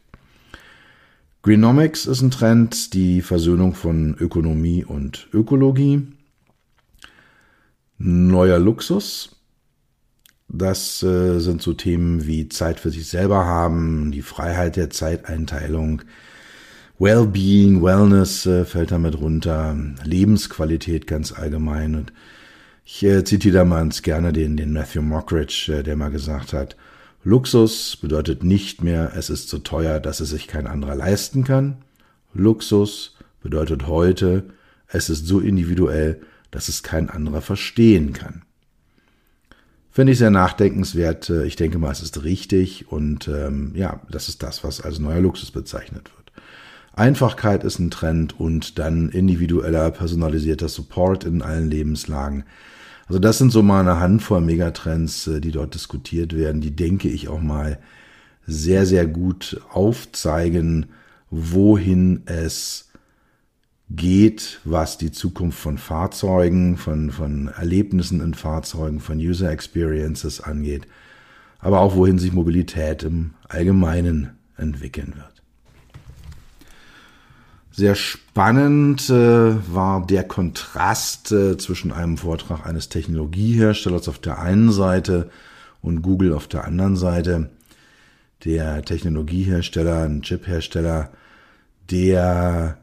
Greenomics 1.43 2.05
ist 2.05 2.21
ein 2.21 2.31
Trend, 2.31 2.93
die 2.93 3.21
Versöhnung 3.21 3.75
von 3.75 4.15
Ökonomie 4.17 4.85
und 4.85 5.27
Ökologie. 5.33 6.07
Neuer 7.97 8.59
Luxus 8.59 9.29
das 10.55 10.99
sind 10.99 11.63
so 11.63 11.73
Themen 11.73 12.27
wie 12.27 12.47
Zeit 12.47 12.79
für 12.79 12.91
sich 12.91 13.07
selber 13.07 13.45
haben, 13.45 14.11
die 14.11 14.21
Freiheit 14.21 14.75
der 14.75 14.91
Zeiteinteilung, 14.91 16.03
Wellbeing, 16.99 17.81
Wellness 17.81 18.45
äh, 18.45 18.65
fällt 18.65 18.91
damit 18.91 19.19
runter, 19.19 19.75
Lebensqualität 20.03 21.07
ganz 21.07 21.31
allgemein. 21.31 21.95
Und 21.95 22.13
ich 22.85 23.03
äh, 23.03 23.23
zitiere 23.23 23.55
da 23.55 23.65
mal 23.65 23.79
ganz 23.79 24.01
gerne 24.01 24.31
den, 24.31 24.57
den 24.57 24.73
Matthew 24.73 25.01
Mockridge, 25.01 25.73
äh, 25.79 25.83
der 25.83 25.95
mal 25.95 26.11
gesagt 26.11 26.53
hat, 26.53 26.75
Luxus 27.23 27.95
bedeutet 27.95 28.43
nicht 28.43 28.83
mehr, 28.83 29.13
es 29.15 29.29
ist 29.29 29.47
so 29.49 29.59
teuer, 29.59 29.99
dass 29.99 30.19
es 30.19 30.29
sich 30.29 30.47
kein 30.47 30.67
anderer 30.67 30.95
leisten 30.95 31.43
kann. 31.43 31.77
Luxus 32.33 33.15
bedeutet 33.41 33.87
heute, 33.87 34.43
es 34.87 35.09
ist 35.09 35.25
so 35.25 35.39
individuell, 35.39 36.21
dass 36.51 36.67
es 36.67 36.83
kein 36.83 37.09
anderer 37.09 37.41
verstehen 37.41 38.13
kann. 38.13 38.43
Finde 39.89 40.11
ich 40.13 40.17
sehr 40.17 40.31
nachdenkenswert. 40.31 41.29
Äh, 41.29 41.45
ich 41.45 41.55
denke 41.55 41.77
mal, 41.77 41.91
es 41.91 42.01
ist 42.01 42.23
richtig 42.23 42.91
und 42.91 43.27
ähm, 43.27 43.71
ja, 43.75 44.01
das 44.09 44.29
ist 44.29 44.43
das, 44.43 44.63
was 44.63 44.81
als 44.81 44.99
neuer 44.99 45.21
Luxus 45.21 45.51
bezeichnet 45.51 46.11
wird. 46.15 46.22
Einfachkeit 46.93 47.63
ist 47.63 47.79
ein 47.79 47.89
Trend 47.89 48.39
und 48.39 48.77
dann 48.77 49.09
individueller, 49.09 49.89
personalisierter 49.91 50.69
Support 50.69 51.23
in 51.23 51.41
allen 51.41 51.69
Lebenslagen. 51.69 52.43
Also 53.07 53.19
das 53.19 53.39
sind 53.39 53.51
so 53.51 53.63
mal 53.63 53.81
eine 53.81 53.99
Handvoll 53.99 54.41
Megatrends, 54.41 55.27
äh, 55.27 55.41
die 55.41 55.51
dort 55.51 55.73
diskutiert 55.73 56.35
werden, 56.35 56.61
die 56.61 56.75
denke 56.75 57.09
ich 57.09 57.27
auch 57.27 57.41
mal 57.41 57.79
sehr, 58.45 58.85
sehr 58.85 59.07
gut 59.07 59.61
aufzeigen, 59.71 60.87
wohin 61.29 62.23
es 62.25 62.89
geht, 63.89 64.61
was 64.63 64.97
die 64.97 65.11
Zukunft 65.11 65.59
von 65.59 65.77
Fahrzeugen, 65.77 66.77
von, 66.77 67.11
von 67.11 67.47
Erlebnissen 67.47 68.21
in 68.21 68.33
Fahrzeugen, 68.33 68.99
von 68.99 69.17
User 69.17 69.49
Experiences 69.49 70.41
angeht, 70.41 70.87
aber 71.59 71.79
auch 71.79 71.95
wohin 71.95 72.19
sich 72.19 72.33
Mobilität 72.33 73.03
im 73.03 73.33
Allgemeinen 73.47 74.37
entwickeln 74.57 75.13
wird. 75.15 75.32
Sehr 77.75 77.95
spannend 77.95 79.09
äh, 79.09 79.73
war 79.73 80.05
der 80.05 80.23
Kontrast 80.25 81.31
äh, 81.31 81.57
zwischen 81.57 81.91
einem 81.91 82.17
Vortrag 82.19 82.67
eines 82.67 82.87
Technologieherstellers 82.87 84.07
auf 84.07 84.19
der 84.19 84.37
einen 84.37 84.71
Seite 84.71 85.31
und 85.81 86.03
Google 86.03 86.33
auf 86.33 86.47
der 86.47 86.65
anderen 86.65 86.95
Seite. 86.95 87.49
Der 88.45 88.83
Technologiehersteller, 88.83 90.03
ein 90.03 90.21
Chiphersteller, 90.21 91.09
der 91.89 92.77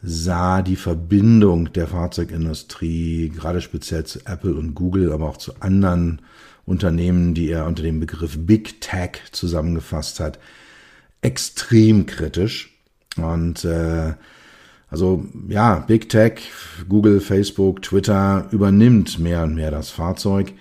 sah 0.00 0.62
die 0.62 0.76
Verbindung 0.76 1.72
der 1.72 1.88
Fahrzeugindustrie, 1.88 3.32
gerade 3.34 3.60
speziell 3.60 4.04
zu 4.04 4.20
Apple 4.26 4.54
und 4.54 4.76
Google, 4.76 5.12
aber 5.12 5.28
auch 5.28 5.38
zu 5.38 5.60
anderen 5.60 6.22
Unternehmen, 6.66 7.34
die 7.34 7.48
er 7.48 7.66
unter 7.66 7.82
dem 7.82 7.98
Begriff 7.98 8.36
Big 8.38 8.80
Tech 8.80 9.22
zusammengefasst 9.32 10.20
hat, 10.20 10.38
extrem 11.20 12.06
kritisch. 12.06 12.78
Und 13.16 13.64
äh, 13.64 14.14
also 14.88 15.24
ja, 15.48 15.80
Big 15.80 16.08
Tech, 16.08 16.40
Google, 16.88 17.20
Facebook, 17.20 17.82
Twitter 17.82 18.46
übernimmt 18.50 19.18
mehr 19.18 19.42
und 19.42 19.54
mehr 19.54 19.70
das 19.70 19.90
Fahrzeug. 19.90 20.52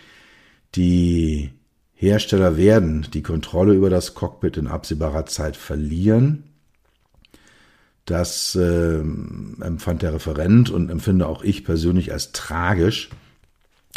Die 0.76 1.52
Hersteller 1.94 2.58
werden 2.58 3.08
die 3.14 3.24
Kontrolle 3.24 3.74
über 3.74 3.90
das 3.90 4.14
Cockpit 4.14 4.58
in 4.58 4.68
absehbarer 4.68 5.26
Zeit 5.26 5.56
verlieren. 5.56 6.44
Das 8.06 8.56
äh, 8.56 9.00
empfand 9.00 10.02
der 10.02 10.14
Referent 10.14 10.70
und 10.70 10.90
empfinde 10.90 11.28
auch 11.28 11.44
ich 11.44 11.64
persönlich 11.64 12.12
als 12.12 12.32
tragisch. 12.32 13.10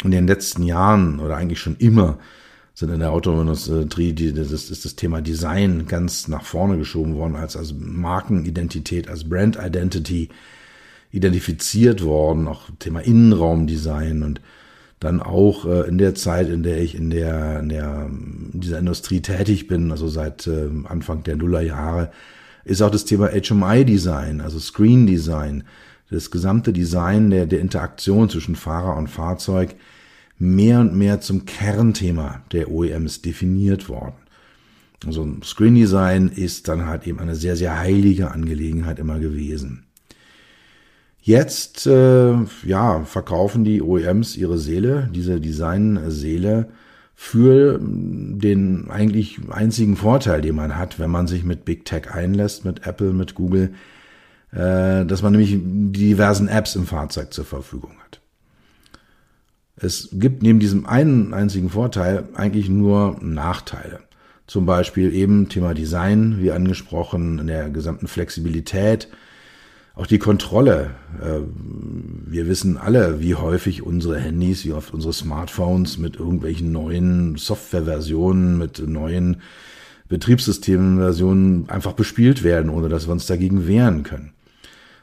In 0.03 0.11
den 0.11 0.27
letzten 0.27 0.63
Jahren 0.63 1.19
oder 1.19 1.35
eigentlich 1.35 1.59
schon 1.59 1.75
immer 1.75 2.19
sind 2.73 2.91
in 2.91 2.99
der 2.99 3.11
Autoindustrie 3.11 4.13
das 4.31 4.51
ist 4.51 4.85
das 4.85 4.95
Thema 4.95 5.21
Design 5.21 5.87
ganz 5.87 6.27
nach 6.27 6.43
vorne 6.43 6.77
geschoben 6.77 7.15
worden, 7.15 7.35
als 7.35 7.57
als 7.57 7.73
Markenidentität, 7.77 9.09
als 9.09 9.27
Brand 9.27 9.57
Identity 9.61 10.29
identifiziert 11.11 12.03
worden, 12.03 12.47
auch 12.47 12.69
Thema 12.79 12.99
Innenraumdesign 12.99 14.23
und 14.23 14.41
dann 14.99 15.21
auch 15.21 15.65
äh, 15.65 15.87
in 15.87 15.97
der 15.97 16.13
Zeit, 16.15 16.49
in 16.49 16.63
der 16.63 16.81
ich 16.81 16.95
in 16.95 17.09
der, 17.09 17.59
in 17.61 17.69
der 17.69 18.09
in 18.53 18.59
dieser 18.59 18.79
Industrie 18.79 19.21
tätig 19.21 19.67
bin, 19.67 19.91
also 19.91 20.07
seit 20.07 20.45
äh, 20.47 20.69
Anfang 20.85 21.23
der 21.23 21.37
Nullerjahre, 21.37 22.11
ist 22.65 22.81
auch 22.81 22.91
das 22.91 23.05
Thema 23.05 23.29
HMI-Design, 23.29 24.41
also 24.41 24.59
Screen-Design, 24.59 25.63
das 26.11 26.31
gesamte 26.31 26.73
Design 26.73 27.29
der, 27.29 27.45
der 27.45 27.61
Interaktion 27.61 28.29
zwischen 28.29 28.55
Fahrer 28.55 28.97
und 28.97 29.07
Fahrzeug 29.07 29.75
mehr 30.39 30.79
und 30.79 30.95
mehr 30.95 31.21
zum 31.21 31.45
Kernthema 31.45 32.41
der 32.51 32.71
OEMs 32.71 33.21
definiert 33.21 33.89
worden. 33.89 34.15
Also 35.05 35.27
Screen 35.43 35.75
Design 35.75 36.29
ist 36.29 36.67
dann 36.67 36.87
halt 36.87 37.05
eben 37.07 37.19
eine 37.19 37.35
sehr, 37.35 37.55
sehr 37.55 37.77
heilige 37.77 38.31
Angelegenheit 38.31 38.99
immer 38.99 39.19
gewesen. 39.19 39.85
Jetzt 41.21 41.85
äh, 41.85 42.33
ja, 42.63 43.03
verkaufen 43.03 43.63
die 43.63 43.81
OEMs 43.81 44.35
ihre 44.35 44.57
Seele, 44.57 45.09
diese 45.13 45.39
Design-Seele, 45.39 46.69
für 47.21 47.79
den 47.81 48.89
eigentlich 48.89 49.39
einzigen 49.49 49.97
Vorteil, 49.97 50.41
den 50.41 50.55
man 50.55 50.77
hat, 50.77 50.99
wenn 50.99 51.11
man 51.11 51.27
sich 51.27 51.43
mit 51.43 51.65
Big 51.65 51.83
Tech 51.83 52.09
einlässt, 52.09 52.63
mit 52.63 52.87
Apple, 52.87 53.11
mit 53.11 53.35
Google, 53.35 53.73
äh, 54.53 55.05
dass 55.05 55.21
man 55.21 55.33
nämlich 55.33 55.51
die 55.51 55.91
diversen 55.91 56.47
Apps 56.47 56.75
im 56.75 56.85
Fahrzeug 56.85 57.33
zur 57.33 57.43
Verfügung 57.43 57.91
hat. 58.05 58.18
Es 59.81 60.09
gibt 60.11 60.43
neben 60.43 60.59
diesem 60.59 60.85
einen 60.85 61.33
einzigen 61.33 61.69
Vorteil 61.69 62.25
eigentlich 62.33 62.69
nur 62.69 63.17
Nachteile. 63.21 64.01
Zum 64.45 64.65
Beispiel 64.65 65.13
eben 65.13 65.47
Thema 65.47 65.73
Design, 65.73 66.37
wie 66.39 66.51
angesprochen, 66.51 67.39
in 67.39 67.47
der 67.47 67.69
gesamten 67.69 68.07
Flexibilität, 68.07 69.07
auch 69.95 70.07
die 70.07 70.17
Kontrolle. 70.17 70.91
Äh, 71.21 71.41
wir 72.25 72.47
wissen 72.47 72.77
alle, 72.77 73.21
wie 73.21 73.35
häufig 73.35 73.83
unsere 73.83 74.19
Handys, 74.19 74.65
wie 74.65 74.73
oft 74.73 74.93
unsere 74.93 75.13
Smartphones 75.13 75.97
mit 75.97 76.15
irgendwelchen 76.15 76.71
neuen 76.71 77.35
Softwareversionen, 77.37 78.57
mit 78.57 78.79
neuen 78.79 79.41
Betriebssystemversionen 80.07 81.69
einfach 81.69 81.93
bespielt 81.93 82.43
werden, 82.43 82.69
ohne 82.69 82.89
dass 82.89 83.07
wir 83.07 83.11
uns 83.11 83.27
dagegen 83.27 83.67
wehren 83.67 84.03
können. 84.03 84.33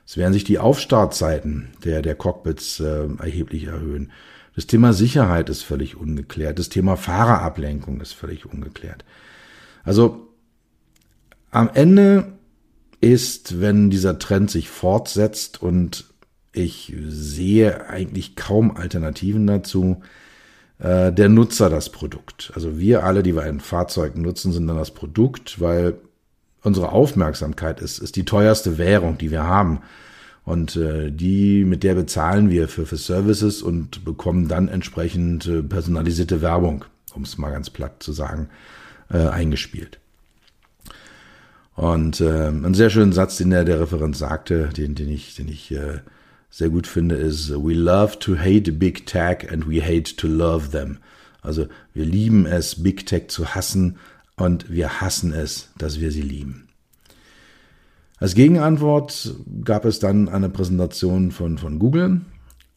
Es 0.07 0.17
werden 0.17 0.33
sich 0.33 0.45
die 0.45 0.59
Aufstartzeiten 0.59 1.69
der, 1.85 2.03
der 2.03 2.15
Cockpits 2.15 2.81
äh, 2.81 3.07
erheblich 3.19 3.65
erhöhen. 3.65 4.11
Das 4.57 4.67
Thema 4.67 4.95
Sicherheit 4.95 5.51
ist 5.51 5.63
völlig 5.63 5.97
ungeklärt. 5.97 6.59
Das 6.59 6.71
Thema 6.71 6.97
Fahrerablenkung 6.97 8.01
ist 8.01 8.15
völlig 8.15 8.47
ungeklärt. 8.47 9.05
Also 9.85 10.29
am 11.51 11.71
Ende 11.73 12.33
ist, 13.01 13.61
wenn 13.61 13.91
dieser 13.91 14.19
Trend 14.19 14.51
sich 14.51 14.71
fortsetzt 14.71 15.63
und 15.63 16.07
ich 16.53 16.95
sehe 17.07 17.89
eigentlich 17.89 18.35
kaum 18.35 18.75
Alternativen 18.75 19.47
dazu, 19.47 20.01
äh, 20.79 21.13
der 21.13 21.29
Nutzer 21.29 21.69
das 21.69 21.91
Produkt. 21.91 22.51
Also 22.55 22.79
wir 22.79 23.05
alle, 23.05 23.23
die 23.23 23.35
wir 23.35 23.43
ein 23.43 23.61
Fahrzeug 23.61 24.17
nutzen, 24.17 24.53
sind 24.53 24.67
dann 24.67 24.79
das 24.79 24.93
Produkt, 24.93 25.61
weil 25.61 25.99
unsere 26.63 26.93
Aufmerksamkeit 26.93 27.81
ist, 27.81 27.99
ist 27.99 28.17
die 28.17 28.25
teuerste 28.25 28.79
Währung, 28.79 29.19
die 29.19 29.31
wir 29.31 29.45
haben. 29.45 29.81
Und 30.47 30.77
äh, 30.77 31.11
die, 31.11 31.65
mit 31.65 31.83
der 31.83 31.97
bezahlen 31.97 32.51
wir 32.51 32.69
für, 32.69 32.87
für 32.87 32.97
Services 32.97 33.63
und 33.63 34.05
bekommen 34.05 34.47
dann 34.47 34.69
entsprechend 34.69 35.47
äh, 35.49 35.61
personalisierte 35.61 36.41
Werbung, 36.41 36.85
um 37.15 37.23
es 37.23 37.37
mal 37.37 37.51
ganz 37.51 37.69
platt 37.69 38.01
zu 38.01 38.13
sagen, 38.13 38.49
äh, 39.11 39.27
eingespielt. 39.27 39.99
Und 41.75 42.21
äh, 42.21 42.47
einen 42.47 42.75
sehr 42.75 42.91
schönen 42.91 43.13
Satz, 43.13 43.39
den 43.39 43.51
der, 43.51 43.65
der 43.65 43.81
Referent 43.81 44.17
sagte, 44.17 44.69
den, 44.69 44.95
den 44.95 45.09
ich, 45.09 45.35
den 45.35 45.49
ich 45.49 45.73
äh, 45.73 45.99
sehr 46.49 46.71
gut 46.71 46.87
finde, 46.87 47.17
ist, 47.17 47.51
we 47.51 47.75
love 47.75 48.21
to 48.21 48.39
hate 48.39 48.71
Big 48.71 49.05
Tech 49.05 49.51
and 49.51 49.69
we 49.69 49.83
hate 49.83 50.15
to 50.15 50.29
love 50.29 50.71
them. 50.71 50.99
Also 51.43 51.67
wir 51.93 52.05
lieben 52.05 52.47
es, 52.47 52.85
Big 52.85 53.05
Tech 53.05 53.29
zu 53.29 53.57
hassen 53.57 53.99
und 54.37 54.71
wir 54.71 55.01
hassen 55.01 55.33
es, 55.33 55.71
dass 55.77 55.99
wir 55.99 56.13
sie 56.13 56.23
lieben. 56.23 56.66
Als 58.19 58.35
Gegenantwort 58.35 59.35
gab 59.65 59.85
es 59.85 59.99
dann 59.99 60.29
eine 60.29 60.49
Präsentation 60.49 61.31
von, 61.33 61.59
von 61.59 61.79
Google, 61.79 62.23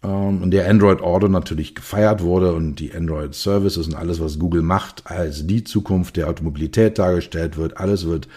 ähm, 0.03 0.43
in 0.43 0.51
der 0.51 0.69
Android 0.69 1.01
Auto 1.01 1.29
natürlich 1.29 1.75
gefeiert 1.75 2.21
wurde 2.21 2.53
und 2.53 2.75
die 2.75 2.93
Android 2.93 3.33
Services 3.33 3.87
und 3.87 3.95
alles, 3.95 4.19
was 4.19 4.37
Google 4.37 4.61
macht, 4.61 5.03
als 5.05 5.47
die 5.47 5.63
Zukunft 5.63 6.17
der 6.17 6.27
Automobilität 6.27 6.99
dargestellt 6.99 7.57
wird. 7.57 7.77
Alles 7.77 8.05
wird 8.05 8.27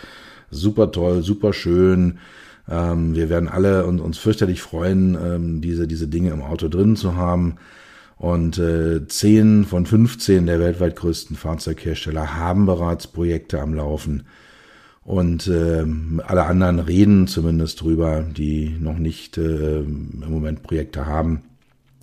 super 0.51 0.93
toll, 0.93 1.23
super 1.23 1.53
schön. 1.53 2.19
Ähm, 2.69 3.17
wir 3.17 3.29
werden 3.29 3.49
alle 3.49 3.85
uns, 3.87 4.01
uns 4.01 4.19
fürchterlich 4.19 4.63
freuen, 4.63 5.17
ähm, 5.21 5.61
diese, 5.61 5.89
diese 5.89 6.07
Dinge 6.07 6.31
im 6.31 6.43
Auto 6.43 6.69
drin 6.69 6.95
zu 6.95 7.17
haben. 7.17 7.57
Und 8.17 8.59
äh, 8.59 9.05
10 9.05 9.65
von 9.65 9.87
15 9.87 10.47
der 10.47 10.61
weltweit 10.61 10.95
größten 10.95 11.35
Fahrzeughersteller 11.35 12.37
haben 12.37 12.67
bereits 12.67 13.09
Projekte 13.09 13.61
am 13.61 13.75
Laufen 13.75 14.23
und 15.05 15.49
äh, 15.49 15.85
alle 16.25 16.45
anderen 16.45 16.79
reden 16.79 17.27
zumindest 17.27 17.81
drüber, 17.81 18.23
die 18.23 18.77
noch 18.79 18.99
nicht 18.99 19.37
äh, 19.37 19.81
im 19.81 20.25
Moment 20.29 20.63
Projekte 20.63 21.07
haben. 21.07 21.43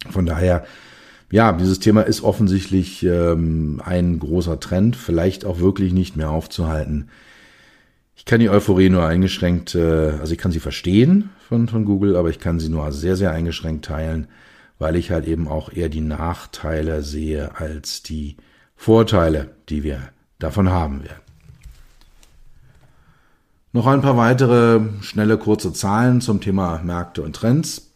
Von 0.10 0.26
daher, 0.26 0.66
ja, 1.32 1.54
dieses 1.54 1.80
Thema 1.80 2.02
ist 2.02 2.24
offensichtlich 2.24 3.04
ähm, 3.04 3.82
ein 3.84 4.20
großer 4.20 4.60
Trend, 4.60 4.96
vielleicht 4.96 5.46
auch 5.46 5.60
wirklich 5.60 5.94
nicht 5.94 6.18
mehr 6.18 6.30
aufzuhalten. 6.30 7.10
Ich 8.16 8.26
kann 8.26 8.42
die 8.42 8.50
Euphorie 8.50 8.90
nur 8.90 9.06
eingeschränkt, 9.06 9.76
äh, 9.76 10.12
also 10.20 10.34
ich 10.34 10.40
kann 10.40 10.52
sie 10.52 10.60
verstehen 10.60 11.30
von, 11.48 11.70
von 11.70 11.86
Google, 11.86 12.18
aber 12.18 12.30
ich 12.30 12.40
kann 12.40 12.60
sie 12.60 12.70
nur 12.70 12.92
sehr, 12.92 13.16
sehr 13.16 13.32
eingeschränkt 13.32 13.86
teilen, 13.86 14.28
weil 14.78 14.98
ich 14.98 15.12
halt 15.12 15.26
eben 15.26 15.48
auch 15.48 15.72
eher 15.72 15.88
die 15.88 16.02
Nachteile 16.02 17.02
sehe 17.02 17.56
als 17.56 18.04
die 18.04 18.36
Vorteile, 18.76 19.52
die 19.70 19.84
wir 19.84 20.10
davon 20.38 20.70
haben 20.70 21.04
werden. 21.04 21.29
Noch 23.80 23.88
ein 23.88 24.02
paar 24.02 24.18
weitere 24.18 24.82
schnelle, 25.00 25.38
kurze 25.38 25.72
Zahlen 25.72 26.20
zum 26.20 26.42
Thema 26.42 26.82
Märkte 26.84 27.22
und 27.22 27.34
Trends. 27.34 27.94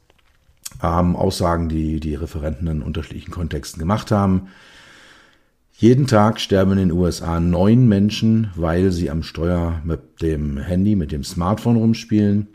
Ähm, 0.81 1.17
Aussagen, 1.17 1.67
die 1.67 1.99
die 1.99 2.15
Referenten 2.15 2.67
in 2.67 2.81
unterschiedlichen 2.81 3.31
Kontexten 3.31 3.79
gemacht 3.79 4.09
haben. 4.09 4.47
Jeden 5.73 6.07
Tag 6.07 6.39
sterben 6.39 6.71
in 6.71 6.77
den 6.77 6.91
USA 6.93 7.41
neun 7.41 7.89
Menschen, 7.89 8.49
weil 8.55 8.93
sie 8.93 9.11
am 9.11 9.23
Steuer 9.23 9.81
mit 9.83 10.21
dem 10.21 10.57
Handy, 10.57 10.95
mit 10.95 11.11
dem 11.11 11.25
Smartphone 11.25 11.75
rumspielen. 11.75 12.47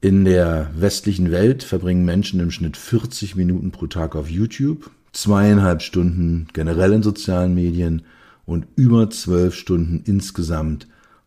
In 0.00 0.24
der 0.24 0.70
westlichen 0.74 1.30
Welt 1.30 1.62
verbringen 1.62 2.06
Menschen 2.06 2.40
im 2.40 2.50
Schnitt 2.50 2.78
40 2.78 3.36
Minuten 3.36 3.70
pro 3.70 3.86
Tag 3.86 4.16
auf 4.16 4.30
YouTube, 4.30 4.90
zweieinhalb 5.12 5.82
Stunden 5.82 6.48
generell 6.54 6.94
in 6.94 7.02
sozialen 7.02 7.54
Medien 7.54 8.06
und 8.46 8.66
über 8.76 9.10
zwölf 9.10 9.54
Stunden 9.54 10.00
insgesamt 10.06 10.86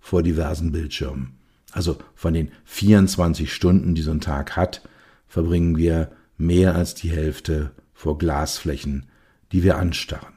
vor 0.10 0.24
diversen 0.24 0.72
Bildschirmen. 0.72 1.38
Also 1.72 1.98
von 2.16 2.34
den 2.34 2.50
24 2.66 3.54
Stunden, 3.54 3.94
die 3.94 4.02
so 4.02 4.10
ein 4.10 4.22
Tag 4.22 4.56
hat, 4.56 4.82
verbringen 5.28 5.78
wir 5.78 6.10
mehr 6.36 6.74
als 6.74 6.96
die 6.96 7.12
Hälfte 7.12 7.70
vor 7.94 8.18
Glasflächen, 8.18 9.06
die 9.52 9.62
wir 9.62 9.78
anstarren. 9.78 10.34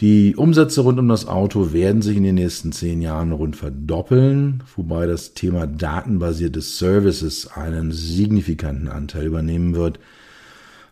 Die 0.00 0.36
Umsätze 0.36 0.82
rund 0.82 0.98
um 0.98 1.08
das 1.08 1.26
Auto 1.26 1.72
werden 1.72 2.02
sich 2.02 2.18
in 2.18 2.24
den 2.24 2.34
nächsten 2.34 2.72
zehn 2.72 3.00
Jahren 3.00 3.32
rund 3.32 3.56
verdoppeln, 3.56 4.62
wobei 4.76 5.06
das 5.06 5.32
Thema 5.32 5.66
datenbasierte 5.66 6.60
Services 6.60 7.46
einen 7.46 7.90
signifikanten 7.90 8.88
Anteil 8.88 9.24
übernehmen 9.24 9.74
wird. 9.74 9.98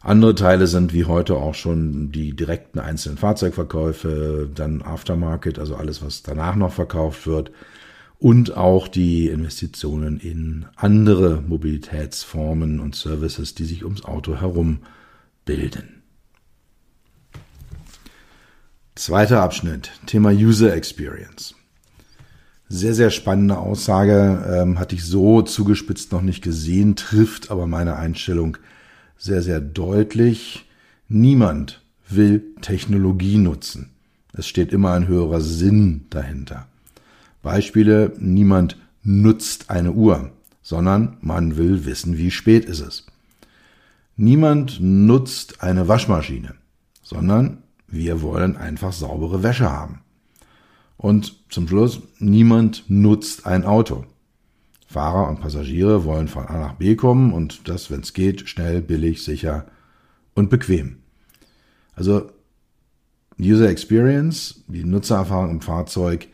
Andere 0.02 0.34
Teile 0.34 0.66
sind 0.66 0.94
wie 0.94 1.04
heute 1.04 1.36
auch 1.36 1.54
schon 1.54 2.10
die 2.10 2.34
direkten 2.34 2.78
einzelnen 2.78 3.18
Fahrzeugverkäufe, 3.18 4.48
dann 4.54 4.80
Aftermarket, 4.80 5.58
also 5.58 5.76
alles, 5.76 6.02
was 6.02 6.22
danach 6.22 6.56
noch 6.56 6.72
verkauft 6.72 7.26
wird 7.26 7.50
und 8.18 8.56
auch 8.56 8.88
die 8.88 9.28
Investitionen 9.28 10.18
in 10.18 10.64
andere 10.76 11.42
Mobilitätsformen 11.42 12.80
und 12.80 12.94
Services, 12.94 13.54
die 13.54 13.64
sich 13.64 13.84
ums 13.84 14.04
Auto 14.04 14.40
herum 14.40 14.80
bilden. 15.44 16.02
Zweiter 18.94 19.42
Abschnitt, 19.42 19.90
Thema 20.06 20.30
User 20.30 20.74
Experience. 20.74 21.54
Sehr, 22.68 22.94
sehr 22.94 23.10
spannende 23.10 23.58
Aussage, 23.58 24.44
ähm, 24.48 24.78
hatte 24.78 24.94
ich 24.94 25.04
so 25.04 25.42
zugespitzt 25.42 26.12
noch 26.12 26.22
nicht 26.22 26.42
gesehen, 26.42 26.96
trifft 26.96 27.50
aber 27.50 27.66
meine 27.66 27.96
Einstellung 27.96 28.56
sehr, 29.20 29.42
sehr 29.42 29.60
deutlich. 29.60 30.64
Niemand 31.08 31.82
will 32.08 32.54
Technologie 32.62 33.36
nutzen. 33.36 33.90
Es 34.32 34.48
steht 34.48 34.72
immer 34.72 34.92
ein 34.92 35.06
höherer 35.06 35.40
Sinn 35.40 36.06
dahinter. 36.10 36.66
Beispiele, 37.42 38.12
niemand 38.18 38.76
nutzt 39.02 39.70
eine 39.70 39.92
Uhr, 39.92 40.32
sondern 40.62 41.18
man 41.20 41.56
will 41.56 41.84
wissen, 41.84 42.16
wie 42.16 42.30
spät 42.30 42.64
ist 42.64 42.80
es. 42.80 43.06
Niemand 44.16 44.80
nutzt 44.80 45.62
eine 45.62 45.86
Waschmaschine, 45.86 46.54
sondern 47.02 47.58
wir 47.88 48.22
wollen 48.22 48.56
einfach 48.56 48.92
saubere 48.92 49.42
Wäsche 49.42 49.70
haben. 49.70 50.00
Und 50.96 51.36
zum 51.50 51.68
Schluss, 51.68 52.00
niemand 52.18 52.84
nutzt 52.88 53.46
ein 53.46 53.64
Auto, 53.64 54.04
Fahrer 54.90 55.28
und 55.28 55.40
Passagiere 55.40 56.02
wollen 56.02 56.26
von 56.26 56.46
A 56.46 56.58
nach 56.58 56.72
B 56.74 56.96
kommen 56.96 57.32
und 57.32 57.68
das, 57.68 57.92
wenn 57.92 58.00
es 58.00 58.12
geht, 58.12 58.48
schnell, 58.48 58.82
billig, 58.82 59.22
sicher 59.22 59.66
und 60.34 60.50
bequem. 60.50 60.96
Also 61.94 62.32
User 63.38 63.68
Experience, 63.68 64.64
die 64.66 64.82
Nutzererfahrung 64.82 65.50
im 65.50 65.60
Fahrzeug, 65.60 66.26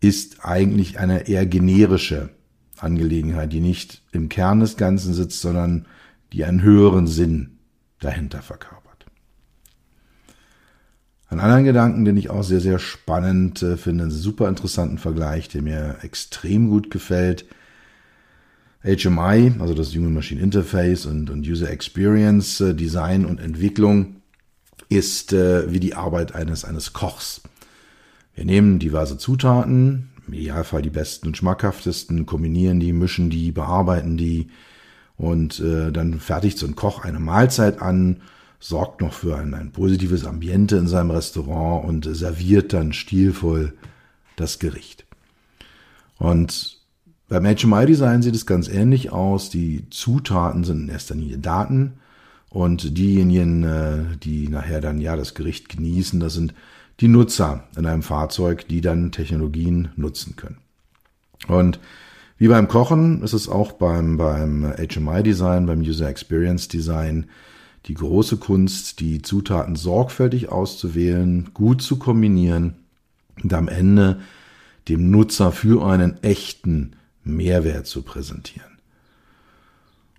ist 0.00 0.44
eigentlich 0.44 0.98
eine 0.98 1.28
eher 1.28 1.46
generische 1.46 2.30
Angelegenheit, 2.78 3.52
die 3.52 3.60
nicht 3.60 4.02
im 4.10 4.28
Kern 4.28 4.58
des 4.58 4.76
Ganzen 4.76 5.14
sitzt, 5.14 5.40
sondern 5.40 5.86
die 6.32 6.44
einen 6.44 6.62
höheren 6.62 7.06
Sinn 7.06 7.58
dahinter 8.00 8.42
verkauft. 8.42 8.79
Einen 11.30 11.40
anderen 11.40 11.64
Gedanken, 11.64 12.04
den 12.04 12.16
ich 12.16 12.28
auch 12.28 12.42
sehr, 12.42 12.60
sehr 12.60 12.80
spannend 12.80 13.62
äh, 13.62 13.76
finde, 13.76 14.04
einen 14.04 14.10
super 14.10 14.48
interessanten 14.48 14.98
Vergleich, 14.98 15.48
der 15.48 15.62
mir 15.62 15.98
extrem 16.02 16.68
gut 16.68 16.90
gefällt. 16.90 17.44
HMI, 18.82 19.52
also 19.60 19.74
das 19.74 19.94
Human 19.94 20.12
Machine 20.12 20.40
Interface 20.40 21.06
und, 21.06 21.30
und 21.30 21.46
User 21.46 21.70
Experience 21.70 22.60
äh, 22.60 22.74
Design 22.74 23.24
und 23.24 23.38
Entwicklung, 23.38 24.16
ist 24.88 25.32
äh, 25.32 25.70
wie 25.70 25.78
die 25.78 25.94
Arbeit 25.94 26.34
eines, 26.34 26.64
eines 26.64 26.92
Kochs. 26.92 27.42
Wir 28.34 28.44
nehmen 28.44 28.80
diverse 28.80 29.16
Zutaten, 29.16 30.10
im 30.26 30.34
Idealfall 30.34 30.82
die 30.82 30.90
besten 30.90 31.28
und 31.28 31.36
schmackhaftesten, 31.36 32.26
kombinieren 32.26 32.80
die, 32.80 32.92
mischen 32.92 33.30
die, 33.30 33.52
bearbeiten 33.52 34.16
die 34.16 34.48
und 35.16 35.60
äh, 35.60 35.92
dann 35.92 36.18
fertigt 36.18 36.58
so 36.58 36.66
ein 36.66 36.74
Koch 36.74 37.04
eine 37.04 37.20
Mahlzeit 37.20 37.80
an, 37.80 38.22
sorgt 38.60 39.00
noch 39.00 39.14
für 39.14 39.36
ein, 39.36 39.54
ein 39.54 39.72
positives 39.72 40.26
Ambiente 40.26 40.76
in 40.76 40.86
seinem 40.86 41.10
Restaurant 41.10 41.88
und 41.88 42.04
serviert 42.14 42.72
dann 42.72 42.92
stilvoll 42.92 43.72
das 44.36 44.58
Gericht. 44.58 45.06
Und 46.18 46.78
beim 47.28 47.44
HMI-Design 47.44 48.22
sieht 48.22 48.34
es 48.34 48.44
ganz 48.44 48.68
ähnlich 48.68 49.10
aus. 49.10 49.50
Die 49.50 49.88
Zutaten 49.88 50.64
sind 50.64 50.82
in 50.82 50.88
erster 50.90 51.14
Linie 51.14 51.38
Daten 51.38 51.94
und 52.50 52.98
diejenigen, 52.98 53.62
äh, 53.62 54.16
die 54.22 54.48
nachher 54.48 54.80
dann 54.80 55.00
ja 55.00 55.16
das 55.16 55.34
Gericht 55.34 55.68
genießen, 55.68 56.20
das 56.20 56.34
sind 56.34 56.52
die 57.00 57.08
Nutzer 57.08 57.64
in 57.76 57.86
einem 57.86 58.02
Fahrzeug, 58.02 58.68
die 58.68 58.82
dann 58.82 59.12
Technologien 59.12 59.88
nutzen 59.96 60.36
können. 60.36 60.58
Und 61.48 61.80
wie 62.36 62.48
beim 62.48 62.68
Kochen 62.68 63.22
ist 63.22 63.32
es 63.32 63.48
auch 63.48 63.72
beim, 63.72 64.18
beim 64.18 64.74
HMI-Design, 64.76 65.66
beim 65.66 65.80
User 65.80 66.08
Experience 66.08 66.68
Design 66.68 67.26
die 67.86 67.94
große 67.94 68.36
Kunst, 68.36 69.00
die 69.00 69.22
Zutaten 69.22 69.76
sorgfältig 69.76 70.50
auszuwählen, 70.50 71.50
gut 71.54 71.82
zu 71.82 71.98
kombinieren 71.98 72.74
und 73.42 73.52
am 73.54 73.68
Ende 73.68 74.20
dem 74.88 75.10
Nutzer 75.10 75.52
für 75.52 75.86
einen 75.86 76.22
echten 76.22 76.96
Mehrwert 77.24 77.86
zu 77.86 78.02
präsentieren. 78.02 78.70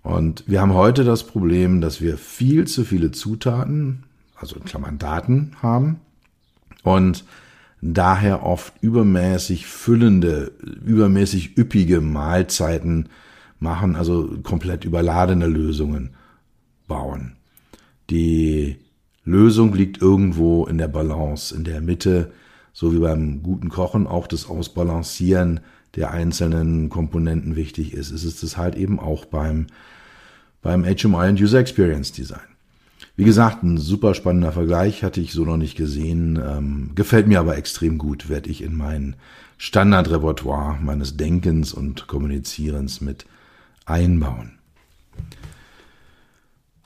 Und 0.02 0.44
wir 0.48 0.60
haben 0.60 0.74
heute 0.74 1.04
das 1.04 1.24
Problem, 1.24 1.80
dass 1.80 2.00
wir 2.00 2.18
viel 2.18 2.66
zu 2.66 2.84
viele 2.84 3.12
Zutaten, 3.12 4.04
also 4.34 4.56
in 4.56 4.64
Klammern 4.64 4.98
Daten 4.98 5.52
haben 5.62 6.00
und 6.82 7.24
daher 7.80 8.44
oft 8.44 8.74
übermäßig 8.80 9.66
füllende, 9.66 10.52
übermäßig 10.84 11.56
üppige 11.56 12.00
Mahlzeiten 12.00 13.08
machen, 13.60 13.94
also 13.94 14.38
komplett 14.42 14.84
überladene 14.84 15.46
Lösungen 15.46 16.10
bauen. 16.88 17.36
Die 18.10 18.76
Lösung 19.24 19.74
liegt 19.74 20.00
irgendwo 20.00 20.66
in 20.66 20.78
der 20.78 20.88
Balance, 20.88 21.54
in 21.54 21.64
der 21.64 21.80
Mitte, 21.80 22.32
so 22.72 22.92
wie 22.92 22.98
beim 22.98 23.42
guten 23.42 23.68
Kochen 23.68 24.06
auch 24.06 24.26
das 24.26 24.48
Ausbalancieren 24.48 25.60
der 25.94 26.10
einzelnen 26.10 26.88
Komponenten 26.88 27.54
wichtig 27.54 27.92
ist, 27.92 28.10
ist 28.10 28.42
es 28.42 28.56
halt 28.56 28.76
eben 28.76 28.98
auch 28.98 29.26
beim, 29.26 29.66
beim 30.62 30.84
HMI 30.84 31.28
und 31.28 31.40
User 31.40 31.58
Experience 31.58 32.12
Design. 32.12 32.40
Wie 33.14 33.24
gesagt, 33.24 33.62
ein 33.62 33.76
super 33.76 34.14
spannender 34.14 34.52
Vergleich 34.52 35.04
hatte 35.04 35.20
ich 35.20 35.32
so 35.32 35.44
noch 35.44 35.58
nicht 35.58 35.76
gesehen, 35.76 36.40
ähm, 36.42 36.90
gefällt 36.94 37.26
mir 37.26 37.40
aber 37.40 37.58
extrem 37.58 37.98
gut, 37.98 38.30
werde 38.30 38.48
ich 38.48 38.62
in 38.62 38.74
mein 38.74 39.16
Standardrepertoire 39.58 40.78
meines 40.80 41.18
Denkens 41.18 41.74
und 41.74 42.06
Kommunizierens 42.06 43.02
mit 43.02 43.26
einbauen. 43.84 44.58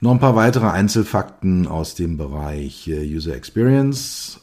Noch 0.00 0.11
ein 0.11 0.20
paar 0.20 0.37
weitere 0.37 0.66
Einzelfakten 0.66 1.66
aus 1.66 1.94
dem 1.94 2.18
Bereich 2.18 2.87
äh, 2.88 3.02
User 3.02 3.35
Experience. 3.35 4.38